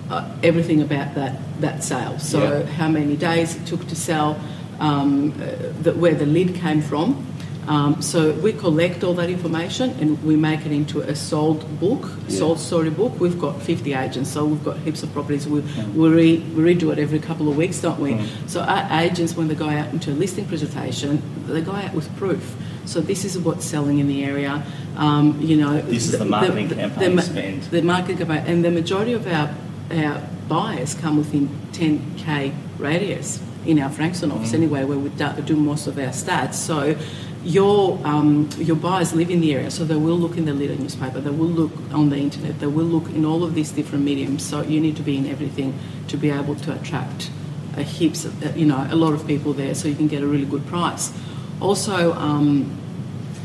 uh, 0.08 0.34
everything 0.42 0.80
about 0.80 1.14
that, 1.14 1.38
that 1.60 1.84
sale. 1.84 2.18
So 2.18 2.40
Yeah. 2.40 2.62
how 2.64 2.88
many 2.88 3.16
days 3.16 3.54
it 3.54 3.66
took 3.66 3.86
to 3.88 3.94
sell, 3.94 4.40
um, 4.80 5.32
uh, 5.42 5.72
the, 5.82 5.92
where 5.92 6.14
the 6.14 6.24
lead 6.24 6.54
came 6.54 6.80
from. 6.80 7.26
Um, 7.68 8.02
so 8.02 8.32
we 8.32 8.52
collect 8.52 9.04
all 9.04 9.14
that 9.14 9.30
information 9.30 9.90
and 10.00 10.22
we 10.24 10.34
make 10.34 10.66
it 10.66 10.72
into 10.72 11.00
a 11.00 11.14
sold 11.14 11.78
book, 11.78 12.10
Yeah. 12.28 12.38
sold 12.38 12.58
story 12.58 12.90
book. 12.90 13.20
We've 13.20 13.38
got 13.38 13.62
50 13.62 13.94
agents, 13.94 14.30
so 14.30 14.44
we've 14.44 14.64
got 14.64 14.78
heaps 14.78 15.02
of 15.04 15.12
properties. 15.12 15.46
We, 15.46 15.60
we, 15.94 16.08
re, 16.08 16.38
we 16.56 16.74
redo 16.74 16.92
it 16.92 16.98
every 16.98 17.20
couple 17.20 17.48
of 17.48 17.56
weeks, 17.56 17.80
don't 17.80 18.00
we? 18.00 18.18
So 18.48 18.60
our 18.62 19.00
agents, 19.00 19.36
when 19.36 19.46
they 19.48 19.54
go 19.54 19.68
out 19.68 19.92
into 19.92 20.10
a 20.10 20.14
listing 20.14 20.44
presentation, 20.46 21.22
they 21.46 21.60
go 21.60 21.72
out 21.72 21.94
with 21.94 22.14
proof. 22.16 22.56
So 22.84 23.00
this 23.00 23.24
is 23.24 23.38
what's 23.38 23.64
selling 23.64 24.00
in 24.00 24.08
the 24.08 24.24
area. 24.24 24.64
Um, 24.96 25.40
you 25.40 25.56
know, 25.56 25.80
This 25.82 26.06
is 26.12 26.18
the 26.18 26.24
marketing 26.24 26.68
campaign 26.68 27.14
ma- 27.14 27.22
spend. 27.22 27.62
The 27.64 27.80
marketing 27.82 28.18
campaign, 28.18 28.44
and 28.46 28.64
the 28.64 28.70
majority 28.72 29.12
of 29.12 29.26
our 29.26 29.54
our 29.92 30.22
buyers 30.48 30.94
come 30.94 31.18
within 31.18 31.48
10k 31.72 32.52
radius 32.78 33.40
in 33.66 33.78
our 33.78 33.90
Frankston 33.90 34.32
office 34.32 34.54
anyway, 34.54 34.84
where 34.84 34.98
we 34.98 35.10
do, 35.10 35.28
do 35.44 35.54
most 35.54 35.86
of 35.86 35.98
our 35.98 36.06
stats. 36.08 36.54
So 36.54 36.96
your 37.44 37.98
um, 38.04 38.48
your 38.58 38.76
buyers 38.76 39.12
live 39.12 39.30
in 39.30 39.40
the 39.40 39.54
area, 39.54 39.70
so 39.70 39.84
they 39.84 39.96
will 39.96 40.16
look 40.16 40.36
in 40.36 40.44
the 40.44 40.54
leader 40.54 40.76
newspaper, 40.76 41.20
they 41.20 41.30
will 41.30 41.48
look 41.48 41.72
on 41.92 42.10
the 42.10 42.16
internet, 42.16 42.60
they 42.60 42.66
will 42.66 42.84
look 42.84 43.08
in 43.10 43.24
all 43.24 43.42
of 43.44 43.54
these 43.54 43.72
different 43.72 44.04
mediums. 44.04 44.44
So 44.44 44.62
you 44.62 44.80
need 44.80 44.96
to 44.96 45.02
be 45.02 45.16
in 45.16 45.26
everything 45.26 45.78
to 46.08 46.16
be 46.16 46.30
able 46.30 46.54
to 46.56 46.74
attract 46.74 47.30
a 47.76 47.82
heaps, 47.82 48.24
of, 48.24 48.42
uh, 48.44 48.50
you 48.54 48.66
know, 48.66 48.86
a 48.90 48.96
lot 48.96 49.12
of 49.12 49.26
people 49.26 49.52
there, 49.52 49.74
so 49.74 49.88
you 49.88 49.94
can 49.94 50.08
get 50.08 50.22
a 50.22 50.26
really 50.26 50.46
good 50.46 50.66
price. 50.66 51.12
Also. 51.60 52.12
Um, 52.14 52.78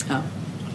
uh, 0.10 0.22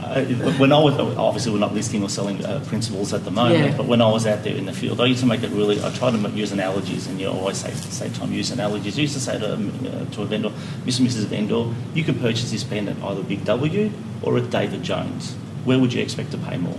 Uh, 0.03 0.25
when 0.59 0.73
I 0.73 0.79
was 0.79 0.95
obviously 1.17 1.53
we're 1.53 1.59
not 1.59 1.73
listing 1.75 2.03
or 2.03 2.09
selling 2.09 2.45
uh, 2.45 2.63
principals 2.67 3.13
at 3.15 3.25
the 3.25 3.31
moment, 3.31 3.71
Yeah. 3.71 3.77
but 3.77 3.87
when 3.87 4.03
I 4.03 4.11
was 4.11 4.27
out 4.27 4.43
there 4.43 4.57
in 4.57 4.67
the 4.67 4.73
field, 4.73 5.01
I 5.01 5.07
used 5.07 5.21
to 5.21 5.27
make 5.27 5.43
it 5.43 5.51
really. 5.51 5.83
I 5.83 5.91
try 5.91 6.11
to 6.11 6.31
use 6.31 6.53
analogies, 6.53 7.07
and 7.07 7.21
you 7.21 7.29
always 7.29 7.59
say 7.59 7.71
say 7.73 8.09
Tom 8.11 8.33
use 8.33 8.51
analogies. 8.51 8.99
I 8.99 9.03
used 9.03 9.15
to 9.15 9.21
say 9.21 9.39
to, 9.39 9.55
um, 9.55 9.71
uh, 9.87 10.05
to 10.15 10.23
a 10.23 10.27
vendor, 10.27 10.51
Mr. 10.85 11.01
and 11.01 11.09
Mrs. 11.09 11.27
Vendor, 11.27 11.73
you 11.95 12.03
could 12.05 12.21
purchase 12.21 12.51
this 12.51 12.65
pen 12.65 12.89
at 12.89 12.97
either 13.03 13.23
Big 13.23 13.45
W 13.45 13.91
or 14.23 14.39
at 14.39 14.51
David 14.51 14.83
Jones. 14.83 15.35
Where 15.65 15.79
would 15.79 15.93
you 15.93 16.03
expect 16.03 16.33
to 16.33 16.39
pay 16.39 16.57
more? 16.59 16.79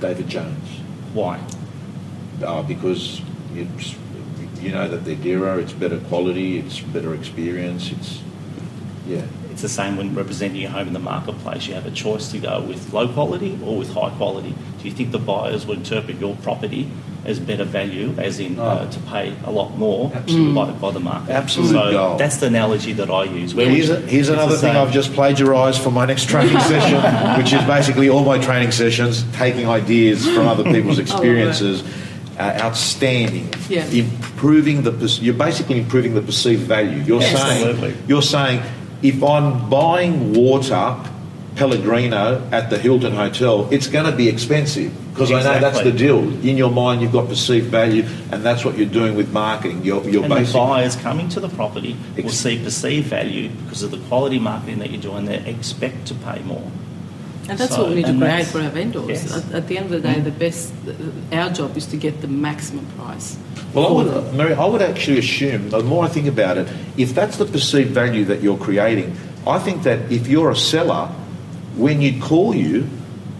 David 0.00 0.28
Jones. 0.28 0.68
Why? 1.14 1.40
uh, 2.44 2.62
because 2.62 3.20
you, 3.54 3.66
you 4.60 4.70
know 4.72 4.88
that 4.88 5.04
they're 5.04 5.14
dearer, 5.16 5.58
it's 5.60 5.72
better 5.72 5.98
quality, 6.00 6.58
it's 6.58 6.80
better 6.80 7.14
experience, 7.14 7.90
it's 7.90 8.20
yeah. 9.06 9.24
It's 9.56 9.62
the 9.62 9.68
same 9.70 9.96
when 9.96 10.14
representing 10.14 10.60
your 10.60 10.70
home 10.70 10.86
in 10.88 10.92
the 10.92 10.98
marketplace. 10.98 11.66
You 11.66 11.72
have 11.72 11.86
a 11.86 11.90
choice 11.90 12.30
to 12.32 12.38
go 12.38 12.60
with 12.60 12.92
low 12.92 13.08
quality 13.08 13.58
or 13.64 13.78
with 13.78 13.90
high 13.90 14.10
quality. 14.10 14.50
Do 14.50 14.86
you 14.86 14.90
think 14.94 15.12
the 15.12 15.18
buyers 15.18 15.64
would 15.64 15.78
interpret 15.78 16.18
your 16.20 16.36
property 16.42 16.90
as 17.24 17.40
better 17.40 17.64
value, 17.64 18.14
as 18.18 18.38
in 18.38 18.58
uh, 18.58 18.86
Oh. 18.86 18.92
to 18.92 19.00
pay 19.10 19.32
a 19.46 19.50
lot 19.50 19.78
more 19.78 20.12
Absolute- 20.14 20.54
by, 20.54 20.70
by 20.72 20.90
the 20.90 21.00
market? 21.00 21.30
absolute 21.32 21.70
so 21.70 21.90
gold. 21.90 22.20
that's 22.20 22.36
the 22.36 22.48
analogy 22.48 22.92
that 22.92 23.10
I 23.10 23.24
use. 23.24 23.54
Where 23.54 23.66
Here's, 23.70 23.88
would- 23.88 24.04
a, 24.04 24.06
here's 24.06 24.28
another 24.28 24.56
thing. 24.58 24.76
I've 24.76 24.92
just 24.92 25.14
plagiarised 25.14 25.80
for 25.80 25.90
my 25.90 26.04
next 26.04 26.28
training 26.28 26.60
session, 26.72 27.00
which 27.42 27.54
is 27.54 27.64
basically 27.64 28.10
all 28.10 28.26
my 28.26 28.36
training 28.38 28.72
sessions, 28.72 29.24
taking 29.32 29.66
ideas 29.66 30.26
from 30.28 30.46
other 30.48 30.64
people's 30.64 30.98
experiences. 31.06 31.82
Uh, 32.38 32.42
outstanding. 32.60 33.48
Yeah. 33.70 33.86
Improving 33.86 34.82
the 34.82 34.92
you're 35.22 35.32
basically 35.32 35.78
improving 35.78 36.12
the 36.14 36.20
perceived 36.20 36.64
value. 36.64 37.02
You're 37.02 37.22
Yes. 37.22 37.40
saying 37.40 37.66
Absolutely. 37.68 37.94
you're 38.06 38.20
saying 38.20 38.60
if 39.08 39.22
I'm 39.22 39.70
buying 39.70 40.34
water 40.34 40.96
Pellegrino 41.54 42.46
at 42.52 42.70
the 42.70 42.78
Hilton 42.78 43.12
Hotel, 43.12 43.68
it's 43.72 43.86
going 43.86 44.04
to 44.04 44.14
be 44.14 44.28
expensive 44.28 44.92
because 45.10 45.32
I 45.32 45.42
know 45.42 45.60
that's 45.60 45.80
the 45.80 45.92
deal. 45.92 46.18
In 46.44 46.58
your 46.58 46.70
mind, 46.70 47.00
you've 47.00 47.12
got 47.12 47.28
perceived 47.28 47.68
value, 47.68 48.04
and 48.30 48.44
that's 48.44 48.64
what 48.64 48.76
you're 48.76 48.86
doing 48.88 49.16
with 49.16 49.32
marketing. 49.32 49.82
You're, 49.82 50.04
you're 50.04 50.24
and 50.24 50.46
the 50.46 50.52
buyers 50.52 50.96
coming 50.96 51.28
to 51.30 51.40
the 51.40 51.48
property 51.48 51.96
will 52.16 52.28
see 52.28 52.62
perceived 52.62 53.06
value 53.06 53.48
because 53.48 53.82
of 53.82 53.90
the 53.90 53.98
quality 54.08 54.38
marketing 54.38 54.80
that 54.80 54.90
you're 54.90 55.00
doing 55.00 55.24
They 55.24 55.38
expect 55.46 56.06
to 56.08 56.14
pay 56.14 56.42
more. 56.42 56.70
And 57.48 57.58
that's 57.58 57.74
So- 57.74 57.82
what 57.82 57.90
we 57.90 57.96
need 57.96 58.06
to 58.06 58.08
and 58.10 58.20
create 58.20 58.46
for 58.46 58.60
our 58.60 58.70
vendors. 58.70 59.08
Yes. 59.08 59.36
At, 59.36 59.54
at 59.54 59.68
the 59.68 59.78
end 59.78 59.86
of 59.86 60.02
the 60.02 60.08
day, 60.08 60.18
the 60.20 60.30
best, 60.32 60.72
our 61.32 61.50
job 61.50 61.76
is 61.76 61.86
to 61.86 61.96
get 61.96 62.20
the 62.20 62.28
maximum 62.28 62.86
price. 62.98 63.36
Well, 63.72 63.86
I 63.86 63.92
would. 63.92 64.34
Mary, 64.34 64.54
I 64.54 64.64
would 64.66 64.82
actually 64.82 65.18
assume, 65.18 65.70
the 65.70 65.82
more 65.82 66.04
I 66.04 66.08
think 66.08 66.26
about 66.26 66.56
it, 66.58 66.66
if 66.96 67.14
that's 67.14 67.36
the 67.36 67.44
perceived 67.44 67.90
value 67.90 68.24
that 68.24 68.42
you're 68.42 68.56
creating, 68.58 69.16
I 69.46 69.58
think 69.58 69.82
that 69.84 70.10
if 70.10 70.26
you're 70.26 70.50
a 70.50 70.56
seller, 70.56 71.08
when 71.76 72.00
you'd 72.02 72.20
call 72.20 72.54
you, 72.54 72.88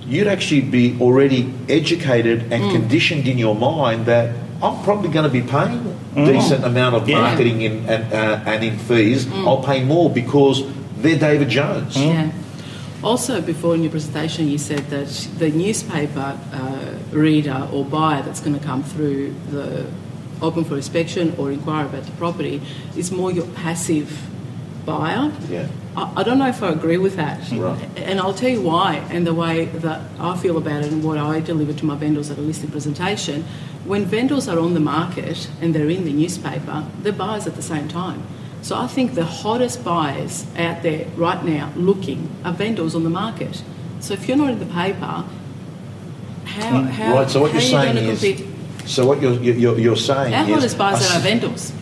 you'd 0.07 0.29
actually 0.29 0.61
be 0.61 0.97
already 1.01 1.53
educated 1.69 2.43
Mm. 2.43 2.53
and 2.53 2.73
conditioned 2.73 3.27
in 3.27 3.39
your 3.39 3.57
mind 3.57 4.07
that 4.07 4.31
I'm 4.63 4.83
probably 4.85 5.09
going 5.11 5.25
to 5.25 5.33
be 5.33 5.43
paying 5.43 5.95
a 6.15 6.25
decent 6.33 6.65
amount 6.65 6.95
of 6.95 7.09
Yeah. 7.09 7.21
marketing 7.23 7.61
in, 7.63 7.85
and, 7.89 8.13
uh, 8.13 8.39
and 8.47 8.63
in 8.63 8.79
fees. 8.79 9.25
Mm. 9.27 9.47
I'll 9.49 9.63
pay 9.65 9.83
more 9.85 10.09
because 10.09 10.63
they're 10.99 11.19
David 11.19 11.49
Jones. 11.49 11.97
Yeah. 11.97 12.31
Also, 13.03 13.41
before 13.41 13.75
in 13.75 13.83
your 13.83 13.91
presentation, 13.91 14.49
you 14.49 14.59
said 14.59 14.89
that 14.91 15.09
the 15.39 15.51
newspaper 15.51 16.39
uh, 16.53 16.95
reader 17.11 17.69
or 17.73 17.85
buyer 17.85 18.23
that's 18.23 18.41
going 18.41 18.59
to 18.59 18.65
come 18.65 18.83
through 18.83 19.35
the 19.51 19.87
open 20.43 20.65
for 20.65 20.77
inspection 20.77 21.35
or 21.39 21.51
inquire 21.51 21.87
about 21.87 22.05
the 22.05 22.13
property 22.13 22.61
is 22.97 23.11
more 23.11 23.31
your 23.31 23.47
passive 23.49 24.29
buyer. 24.85 25.33
Yeah. 25.49 25.69
I, 25.97 26.21
I 26.21 26.23
don't 26.23 26.39
know 26.39 26.49
if 26.49 26.63
I 26.63 26.71
agree 26.71 26.99
with 26.99 27.17
that. 27.17 27.51
Right. 27.51 27.89
And 27.97 28.21
I'll 28.21 28.35
tell 28.35 28.51
you 28.51 28.63
why, 28.63 28.97
and 29.11 29.27
the 29.27 29.35
way 29.35 29.67
that 29.67 30.01
I 30.19 30.37
feel 30.37 30.57
about 30.57 30.85
it, 30.85 30.93
and 30.93 31.03
what 31.05 31.19
I 31.19 31.41
deliver 31.41 31.73
to 31.75 31.85
my 31.85 31.97
vendors 31.97 32.31
at 32.31 32.39
a 32.39 32.43
listing 32.43 32.71
presentation. 32.71 33.45
When 33.85 34.05
vendors 34.05 34.49
are 34.49 34.59
on 34.59 34.75
the 34.75 34.81
market 34.81 35.49
and 35.61 35.75
they're 35.75 35.89
in 35.89 36.05
the 36.05 36.13
newspaper, 36.13 36.85
they're 37.03 37.13
buyers 37.13 37.47
at 37.47 37.55
the 37.55 37.63
same 37.63 37.89
time. 37.89 38.27
So 38.63 38.77
I 38.77 38.87
think 38.89 39.15
the 39.15 39.25
hottest 39.25 39.85
buyers 39.85 40.45
out 40.57 40.83
there 40.83 41.07
right 41.17 41.45
now 41.45 41.73
looking 41.77 42.29
are 42.45 42.53
vendors 42.53 42.95
on 42.95 43.05
the 43.05 43.11
market. 43.11 43.63
So 44.01 44.15
if 44.15 44.27
you're 44.29 44.37
not 44.37 44.51
in 44.51 44.59
the 44.59 44.67
paper, 44.67 45.25
how, 46.45 46.83
how, 46.83 47.15
right, 47.15 47.31
so 47.31 47.41
what 47.43 47.53
how 47.53 47.59
you're 47.59 47.81
are 47.81 47.85
you 47.87 47.93
saying 47.93 47.95
going 47.95 48.07
to 48.07 48.13
is, 48.13 48.21
compete? 48.21 48.89
so 48.89 49.07
what 49.07 49.21
you're, 49.21 49.35
you're, 49.35 49.79
you're 49.79 49.97
saying 49.97 50.35
Our 50.35 50.45
is... 50.49 50.55
hottest 50.55 50.79
buyers 50.79 51.11
are 51.11 51.15
our 51.15 51.21
vendors. 51.21 51.73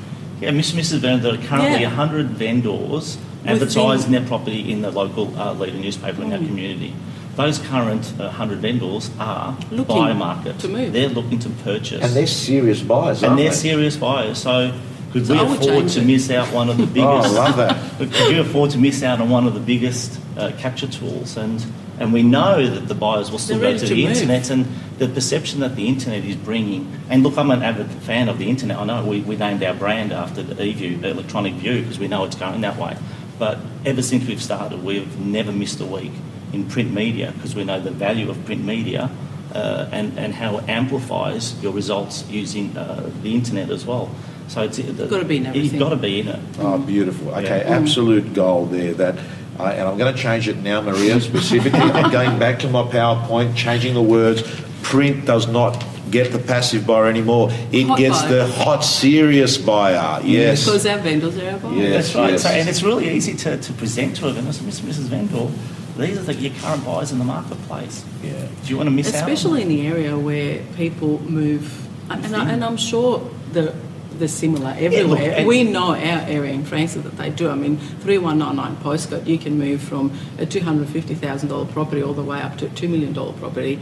Yeah, 0.40 0.50
Miss 0.50 0.72
Mrs. 0.72 0.98
Vendor, 0.98 1.30
there 1.32 1.40
are 1.40 1.46
currently 1.46 1.80
Yeah. 1.82 1.88
100 1.88 2.28
vendors 2.30 3.18
advertising 3.46 4.10
their 4.12 4.26
property 4.26 4.70
in 4.72 4.82
the 4.82 4.90
local 4.90 5.38
uh, 5.38 5.52
leader 5.54 5.78
newspaper 5.78 6.22
in 6.22 6.32
our 6.32 6.38
Mm. 6.38 6.46
community. 6.48 6.94
Those 7.36 7.58
current 7.58 8.12
uh, 8.18 8.24
100 8.28 8.58
vendors 8.58 9.10
are 9.18 9.56
Looking 9.70 9.84
buyer 9.96 10.14
market. 10.14 10.58
to 10.60 10.68
move. 10.68 10.92
They're 10.92 11.08
looking 11.08 11.38
to 11.40 11.48
purchase. 11.50 12.02
And 12.02 12.14
they're 12.14 12.26
serious 12.26 12.80
buyers, 12.80 13.22
And 13.22 13.30
aren't 13.30 13.40
they're 13.42 13.50
they? 13.50 13.56
serious 13.56 13.96
buyers. 13.96 14.38
So 14.38 14.72
could 15.14 15.26
So 15.26 15.34
we 15.34 15.54
afford 15.56 15.88
to 15.88 16.00
it. 16.00 16.04
miss 16.06 16.30
out 16.30 16.48
on 16.48 16.54
one 16.54 16.68
of 16.70 16.76
the 16.76 16.86
biggest? 16.86 17.04
Oh, 17.06 17.18
I 17.18 17.22
biggest? 17.22 17.34
love 17.36 17.56
that. 17.56 17.98
Could 18.12 18.34
you 18.34 18.40
afford 18.40 18.70
to 18.72 18.78
miss 18.78 19.02
out 19.02 19.20
on 19.20 19.30
one 19.30 19.46
of 19.46 19.54
the 19.54 19.60
biggest 19.60 20.20
uh, 20.36 20.50
capture 20.58 20.88
tools? 20.88 21.36
And 21.36 21.64
and 22.00 22.12
we 22.12 22.24
know 22.24 22.66
that 22.68 22.88
the 22.88 22.94
buyers 22.96 23.30
will 23.30 23.38
still 23.38 23.60
They're 23.60 23.72
go 23.74 23.78
to 23.78 23.86
to 23.86 23.94
the 23.94 24.02
move. 24.06 24.16
internet 24.16 24.50
and 24.50 24.66
the 24.98 25.06
perception 25.08 25.60
that 25.60 25.76
the 25.76 25.86
internet 25.86 26.24
is 26.24 26.34
bringing. 26.34 26.90
And 27.08 27.22
look, 27.22 27.38
I'm 27.38 27.52
an 27.52 27.62
avid 27.62 27.86
fan 28.02 28.28
of 28.28 28.38
the 28.38 28.50
internet. 28.50 28.76
I 28.78 28.84
know 28.84 29.04
we, 29.06 29.20
we 29.20 29.36
named 29.36 29.62
our 29.62 29.74
brand 29.74 30.12
after 30.12 30.42
the 30.42 30.56
eView, 30.56 31.04
Electronic 31.04 31.54
View, 31.54 31.80
because 31.82 32.00
we 32.00 32.08
know 32.08 32.24
it's 32.24 32.34
going 32.34 32.60
that 32.62 32.76
way. 32.76 32.96
But 33.38 33.58
ever 33.86 34.02
since 34.02 34.26
we've 34.26 34.42
started, 34.42 34.82
we've 34.82 35.16
never 35.20 35.52
missed 35.52 35.80
a 35.80 35.86
week 35.86 36.10
in 36.52 36.68
print 36.68 36.92
media 36.92 37.30
because 37.36 37.54
we 37.54 37.62
know 37.62 37.78
the 37.80 37.92
value 37.92 38.28
of 38.28 38.44
print 38.44 38.64
media 38.64 39.08
uh, 39.54 39.88
and, 39.92 40.18
and 40.18 40.34
how 40.34 40.58
it 40.58 40.68
amplifies 40.68 41.60
your 41.62 41.72
results 41.72 42.24
using 42.28 42.76
uh, 42.76 43.08
the 43.22 43.32
internet 43.36 43.70
as 43.70 43.86
well. 43.86 44.10
So 44.48 44.62
it's 44.62 44.78
You've 44.78 45.10
gotta 45.10 45.24
be 45.24 45.38
in 45.38 45.44
You've 45.46 45.56
everything. 45.56 45.78
got 45.78 45.88
to 45.90 45.96
be 45.96 46.20
in 46.20 46.28
it. 46.28 46.38
Oh, 46.60 46.78
beautiful. 46.78 47.30
Okay, 47.34 47.62
Yeah. 47.66 47.76
absolute 47.76 48.34
goal 48.34 48.66
there. 48.66 48.92
That, 48.94 49.16
uh, 49.58 49.64
and 49.64 49.88
I'm 49.88 49.96
going 49.98 50.14
to 50.14 50.20
change 50.20 50.48
it 50.48 50.58
now, 50.62 50.80
Maria. 50.82 51.20
Specifically, 51.20 51.78
I'm 51.80 52.10
going 52.12 52.38
back 52.38 52.58
to 52.60 52.68
my 52.68 52.82
PowerPoint, 52.82 53.56
changing 53.56 53.94
the 53.94 54.02
words. 54.02 54.42
Print 54.82 55.24
does 55.24 55.48
not 55.48 55.82
get 56.10 56.30
the 56.30 56.38
passive 56.38 56.86
buyer 56.86 57.06
anymore. 57.06 57.50
It 57.72 57.86
Hot 57.86 57.98
gets 57.98 58.20
buyer. 58.22 58.34
the 58.36 58.46
hot, 58.46 58.84
serious 58.84 59.56
buyer. 59.56 60.20
Yes. 60.24 60.64
Because 60.64 60.86
our 60.86 60.98
vendors 60.98 61.38
are 61.38 61.50
our 61.50 61.58
buyers. 61.58 61.76
Yeah. 61.76 61.88
That's 61.90 62.14
right. 62.14 62.30
yes. 62.32 62.42
So, 62.42 62.48
and 62.50 62.68
it's 62.68 62.82
really 62.82 63.10
easy 63.10 63.34
to, 63.34 63.56
to 63.56 63.72
present 63.72 64.16
to 64.16 64.28
a 64.28 64.32
vendor. 64.32 64.52
So, 64.52 64.62
Miss- 64.64 64.80
Mrs. 64.80 65.06
Vendor, 65.08 65.48
these 65.96 66.18
are 66.18 66.22
the, 66.22 66.34
your 66.34 66.52
current 66.60 66.84
buyers 66.84 67.10
in 67.12 67.18
the 67.18 67.24
marketplace. 67.24 68.04
Yeah. 68.22 68.32
Do 68.64 68.70
you 68.70 68.76
want 68.76 68.88
to 68.88 68.90
miss 68.92 69.08
out? 69.08 69.14
Especially 69.28 69.62
in 69.62 69.68
the 69.68 69.86
area 69.86 70.16
where 70.18 70.62
people 70.76 71.20
move, 71.22 71.88
and, 72.10 72.24
and, 72.24 72.36
I, 72.36 72.50
and 72.52 72.62
I'm 72.64 72.76
sure 72.76 73.28
the 73.52 73.74
they're 74.18 74.28
similar 74.28 74.74
everywhere. 74.78 75.34
and- 75.36 75.46
we 75.46 75.64
know 75.64 75.94
our 75.94 76.22
area 76.26 76.52
in 76.52 76.64
Frankston 76.64 77.02
that 77.02 77.16
they 77.16 77.30
do. 77.30 77.50
I 77.50 77.54
mean, 77.54 77.76
3199 77.76 78.76
postcode, 78.82 79.26
you 79.26 79.38
can 79.38 79.58
move 79.58 79.80
from 79.82 80.12
a 80.38 80.46
$250,000 80.46 81.64
property 81.72 82.02
all 82.02 82.14
the 82.14 82.22
way 82.22 82.40
up 82.40 82.56
to 82.58 82.66
a 82.66 82.70
$2 82.70 82.88
million 82.88 83.14
property. 83.14 83.78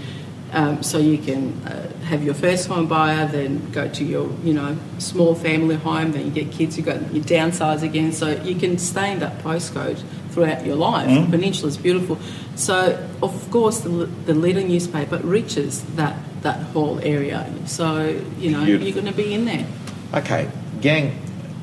Um, 0.53 0.83
so 0.83 0.99
you 0.99 1.16
can 1.16 1.53
uh, 1.64 1.90
have 2.05 2.23
your 2.23 2.35
first 2.35 2.68
home 2.68 2.87
buyer, 2.87 3.27
then 3.27 3.71
go 3.73 3.88
to 3.88 4.05
your, 4.05 4.31
you 4.45 4.53
know, 4.53 4.77
small 4.99 5.35
family 5.35 5.77
home, 5.77 6.12
then 6.12 6.27
you 6.27 6.31
get 6.31 6.53
kids, 6.53 6.77
you 6.77 6.83
go 6.83 6.92
you 7.11 7.23
downsize 7.23 7.83
again. 7.83 8.12
So 8.12 8.29
you 8.42 8.55
can 8.55 8.77
stay 8.77 9.12
in 9.12 9.21
that 9.21 9.38
postcode 9.38 10.03
throughout 10.31 10.66
your 10.66 10.77
life. 10.77 11.09
Mm. 11.09 11.31
Peninsula 11.31 11.68
is 11.68 11.79
beautiful. 11.79 12.18
So 12.55 13.09
of 13.23 13.51
course 13.51 13.81
the, 13.81 13.88
the 14.27 14.35
leader 14.35 14.62
newspaper 14.62 15.16
reaches 15.18 15.83
that 15.97 16.16
that 16.42 16.61
whole 16.73 17.01
area. 17.01 17.51
So 17.66 18.23
you 18.38 18.51
know 18.51 18.64
Beautiful. 18.64 18.87
you're 18.87 18.95
going 18.95 19.07
to 19.07 19.16
be 19.16 19.33
in 19.33 19.47
there. 19.47 19.66
Okay, 20.14 20.51
gang. 20.81 21.18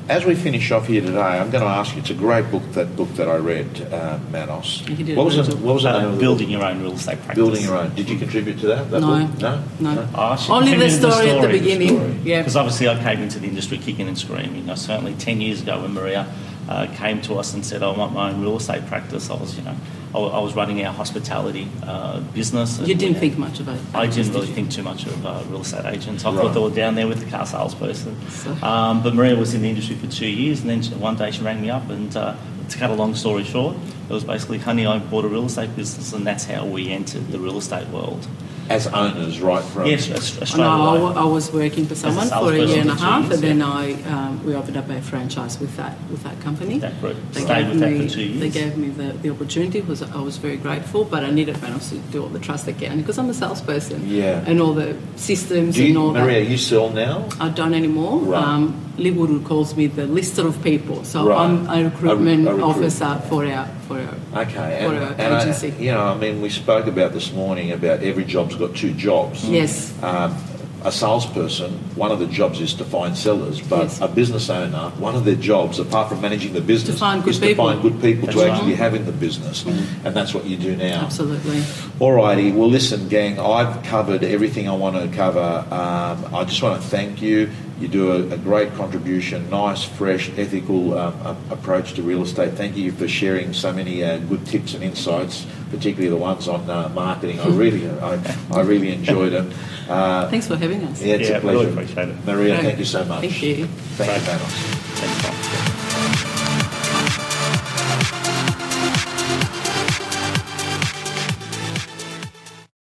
As 0.08 0.24
we 0.24 0.34
finish 0.34 0.72
off 0.72 0.88
here 0.88 1.00
today, 1.02 1.20
I'm 1.20 1.50
going 1.50 1.62
to 1.62 1.70
ask 1.70 1.94
you. 1.94 2.00
It's 2.00 2.10
a 2.10 2.14
great 2.14 2.50
book. 2.50 2.64
That 2.72 2.96
book 2.96 3.10
that 3.14 3.28
I 3.28 3.36
read, 3.36 3.80
uh, 3.92 4.18
Manos. 4.32 4.82
You 4.88 4.96
did 4.96 5.10
a 5.10 5.14
What 5.14 5.26
was 5.26 5.36
great 5.36 5.48
it? 5.50 5.58
What 5.58 5.74
was 5.74 5.82
the 5.84 5.90
Uh, 5.90 6.06
of 6.06 6.14
the 6.14 6.18
building 6.18 6.50
your 6.50 6.64
own 6.64 6.82
real 6.82 6.94
estate 6.94 7.18
practice. 7.18 7.36
Building 7.36 7.62
your 7.62 7.76
own. 7.76 7.94
Did 7.94 8.10
you 8.10 8.18
contribute 8.18 8.58
to 8.58 8.66
that? 8.66 8.90
that 8.90 9.00
No. 9.02 9.24
book? 9.24 9.38
No. 9.40 9.60
No. 9.78 10.08
Oh, 10.16 10.46
Only 10.50 10.72
the 10.74 10.78
contributed 10.88 11.12
story, 11.12 11.30
at 11.30 11.42
the 11.42 11.48
beginning. 11.48 11.88
story. 11.90 12.14
Yeah. 12.24 12.38
Because 12.38 12.56
obviously 12.56 12.88
I 12.88 13.00
came 13.00 13.22
into 13.22 13.38
the 13.38 13.46
industry 13.46 13.78
kicking 13.78 14.08
and 14.08 14.18
screaming. 14.18 14.68
I 14.68 14.74
certainly 14.74 15.14
10 15.14 15.40
years 15.40 15.62
ago 15.62 15.82
when 15.82 15.94
Maria 15.94 16.26
uh, 16.68 16.88
came 16.96 17.20
to 17.22 17.34
us 17.34 17.54
and 17.54 17.64
said, 17.64 17.84
I 17.84 17.92
want 17.96 18.12
my 18.12 18.30
own 18.32 18.40
real 18.42 18.56
estate 18.56 18.84
practice, 18.86 19.30
I 19.30 19.34
was, 19.34 19.56
you 19.56 19.62
know, 19.62 19.76
I, 20.14 20.18
I 20.18 20.38
was 20.40 20.54
running 20.54 20.84
our 20.84 20.92
hospitality 20.92 21.68
uh, 21.84 22.20
business. 22.34 22.78
You 22.80 22.94
didn't 22.94 23.18
think 23.18 23.38
much 23.38 23.60
of 23.60 23.68
it. 23.68 23.80
I 23.94 24.06
didn't 24.06 24.32
really 24.32 24.48
you? 24.48 24.54
think 24.54 24.70
too 24.70 24.82
much 24.82 25.06
of 25.06 25.24
uh, 25.24 25.42
real 25.48 25.60
estate 25.62 25.84
agents. 25.86 26.24
I 26.24 26.30
Right. 26.30 26.42
thought 26.42 26.54
they 26.54 26.60
were 26.60 26.70
down 26.70 26.94
there 26.94 27.06
with 27.06 27.20
the 27.24 27.30
car 27.30 27.46
salesperson. 27.46 28.16
So- 28.28 28.56
Um, 28.62 29.02
but 29.02 29.14
Maria 29.14 29.36
was 29.36 29.54
in 29.54 29.62
the 29.62 29.68
industry 29.68 29.96
for 29.96 30.06
two 30.08 30.26
years, 30.28 30.60
and 30.60 30.70
then 30.70 30.82
she- 30.82 30.94
one 30.94 31.16
day 31.16 31.30
she 31.30 31.42
rang 31.42 31.60
me 31.60 31.70
up, 31.70 31.88
and 31.90 32.14
uh, 32.16 32.34
to 32.68 32.78
cut 32.78 32.90
a 32.90 32.94
long 32.94 33.14
story 33.14 33.44
short, 33.44 33.76
it 34.08 34.12
was 34.12 34.24
basically, 34.24 34.58
honey, 34.58 34.86
I 34.86 34.98
bought 34.98 35.24
a 35.24 35.28
real 35.28 35.46
estate 35.46 35.74
business, 35.76 36.12
and 36.12 36.26
that's 36.26 36.44
how 36.44 36.64
we 36.64 36.90
entered 36.90 37.28
the 37.30 37.38
real 37.38 37.58
estate 37.58 37.88
world. 37.88 38.26
As 38.70 38.86
owners, 38.86 39.40
right 39.40 39.64
from. 39.64 39.86
Yes, 39.86 40.08
a- 40.08 40.14
a 40.14 40.46
straight 40.46 40.56
No, 40.58 40.68
I, 40.70 40.90
away. 40.92 41.02
wa- 41.02 41.22
I 41.22 41.24
was 41.24 41.52
working 41.52 41.86
for 41.86 41.96
someone 41.96 42.28
for 42.28 42.52
a 42.52 42.58
year 42.64 42.78
and 42.80 42.90
a 42.90 42.94
half, 42.94 43.22
years, 43.24 43.34
and 43.34 43.42
then 43.42 43.58
yeah. 43.58 43.66
I 43.82 43.84
um, 44.14 44.46
we 44.46 44.54
opened 44.54 44.76
up 44.76 44.88
a 44.88 45.02
franchise 45.02 45.58
with 45.58 45.76
that 45.76 45.98
with 46.08 46.22
that 46.22 46.40
company. 46.40 46.78
That 46.78 47.00
group. 47.00 47.16
They 47.32 47.40
Stayed 47.40 47.54
gave 47.64 47.68
with 47.70 47.80
that 47.80 47.90
me 47.90 48.06
for 48.06 48.14
two 48.14 48.22
years. 48.22 48.40
they 48.40 48.48
gave 48.60 48.76
me 48.78 48.88
the, 48.90 49.08
the 49.22 49.30
opportunity. 49.30 49.80
Was 49.80 50.02
I 50.02 50.20
was 50.22 50.36
very 50.36 50.56
grateful, 50.56 51.02
but 51.04 51.24
I 51.24 51.30
needed 51.32 51.60
Manos 51.60 51.90
to 51.90 51.96
do 52.12 52.22
all 52.22 52.28
the 52.28 52.38
trust 52.38 52.68
again 52.68 52.98
because 53.00 53.18
I'm 53.18 53.28
a 53.28 53.34
salesperson. 53.34 54.08
Yeah. 54.08 54.44
And 54.46 54.60
all 54.60 54.72
the 54.74 54.94
systems 55.16 55.74
Do 55.74 55.84
and 55.84 55.94
you, 55.94 56.00
all 56.00 56.12
Maria, 56.12 56.44
that. 56.44 56.50
you 56.50 56.56
sell 56.56 56.90
now? 56.90 57.28
I 57.40 57.48
don't 57.48 57.74
anymore. 57.74 58.20
Right. 58.20 58.40
Um, 58.42 58.74
Leewood 58.98 59.44
calls 59.46 59.74
me 59.76 59.88
the 59.88 60.06
lister 60.06 60.46
of 60.46 60.62
people, 60.62 61.02
so 61.04 61.26
Right. 61.26 61.40
I'm 61.40 61.66
a 61.68 61.84
recruitment 61.90 62.46
A- 62.46 62.50
a 62.50 62.54
recruit. 62.54 62.70
officer 62.70 63.20
for 63.28 63.44
our 63.46 63.66
for 63.90 64.00
our 64.36 64.42
Okay, 64.42 64.54
for 64.84 64.94
and, 64.94 65.20
and 65.20 65.34
I- 65.34 65.66
you 65.78 65.92
know, 65.92 66.00
I 66.00 66.16
mean, 66.16 66.40
we 66.40 66.50
spoke 66.50 66.86
about 66.86 67.12
this 67.12 67.32
morning 67.32 67.72
about 67.72 68.02
every 68.02 68.24
job's 68.24 68.54
got 68.54 68.74
two 68.76 68.92
jobs. 68.92 69.48
Yes. 69.48 69.92
Um, 70.02 70.36
a 70.82 70.90
salesperson, 70.90 71.72
one 71.94 72.10
of 72.10 72.20
the 72.20 72.26
jobs 72.26 72.58
is 72.58 72.72
to 72.74 72.84
find 72.86 73.14
sellers, 73.14 73.60
but 73.60 73.82
Yes. 73.82 74.00
a 74.00 74.08
business 74.08 74.48
owner, 74.48 74.90
one 74.98 75.14
of 75.14 75.26
their 75.26 75.34
jobs, 75.34 75.78
apart 75.78 76.08
from 76.08 76.22
managing 76.22 76.54
the 76.54 76.62
business, 76.62 76.98
good 77.00 77.28
is 77.28 77.38
people. 77.38 77.66
to 77.66 77.72
find 77.72 77.82
good 77.82 78.00
people 78.00 78.26
That's 78.26 78.38
to 78.38 78.44
right. 78.44 78.52
actually 78.54 78.76
have 78.76 78.94
in 78.94 79.04
the 79.04 79.12
business, 79.12 79.66
and 79.66 80.16
that's 80.16 80.32
what 80.32 80.46
you 80.46 80.56
do 80.56 80.76
now. 80.76 81.02
Absolutely. 81.02 81.60
Alrighty, 82.00 82.54
well, 82.54 82.70
listen, 82.70 83.08
gang, 83.08 83.38
I've 83.38 83.82
covered 83.82 84.24
everything 84.24 84.70
I 84.70 84.74
want 84.74 84.96
to 84.96 85.14
cover. 85.14 85.66
Um, 85.70 86.34
I 86.34 86.44
just 86.44 86.62
want 86.62 86.80
to 86.80 86.88
thank 86.88 87.20
you. 87.20 87.50
You 87.80 87.88
do 87.88 88.12
a, 88.12 88.34
a 88.34 88.36
great 88.36 88.74
contribution, 88.74 89.48
nice, 89.48 89.82
fresh, 89.82 90.28
ethical 90.36 90.98
um, 90.98 91.14
a- 91.24 91.36
approach 91.54 91.94
to 91.94 92.02
real 92.02 92.22
estate. 92.22 92.52
Thank 92.52 92.76
you 92.76 92.92
for 92.92 93.08
sharing 93.08 93.54
so 93.54 93.72
many 93.72 94.04
uh, 94.04 94.18
good 94.18 94.44
tips 94.46 94.74
and 94.74 94.84
insights, 94.84 95.46
particularly 95.70 96.10
the 96.10 96.16
ones 96.16 96.46
on 96.46 96.68
uh, 96.68 96.90
marketing. 96.90 97.40
I 97.40 97.48
really, 97.48 97.88
I, 97.88 98.36
I 98.52 98.60
really 98.60 98.92
enjoyed 98.92 99.32
it. 99.32 99.50
Uh, 99.88 100.28
Thanks 100.28 100.46
for 100.46 100.56
having 100.56 100.84
us. 100.84 101.00
yeah, 101.02 101.14
it's 101.14 101.30
Yeah, 101.30 101.38
a 101.38 101.40
pleasure. 101.40 101.58
really 101.60 101.72
appreciate 101.72 102.08
it. 102.10 102.24
Maria, 102.26 102.54
Okay. 102.54 102.62
thank 102.66 102.78
you 102.78 102.84
so 102.84 103.04
much. 103.06 103.22
Thank 103.22 103.42
you. 103.42 103.66
Thank 103.96 104.26
you, 104.26 104.32
Manos. 104.32 105.39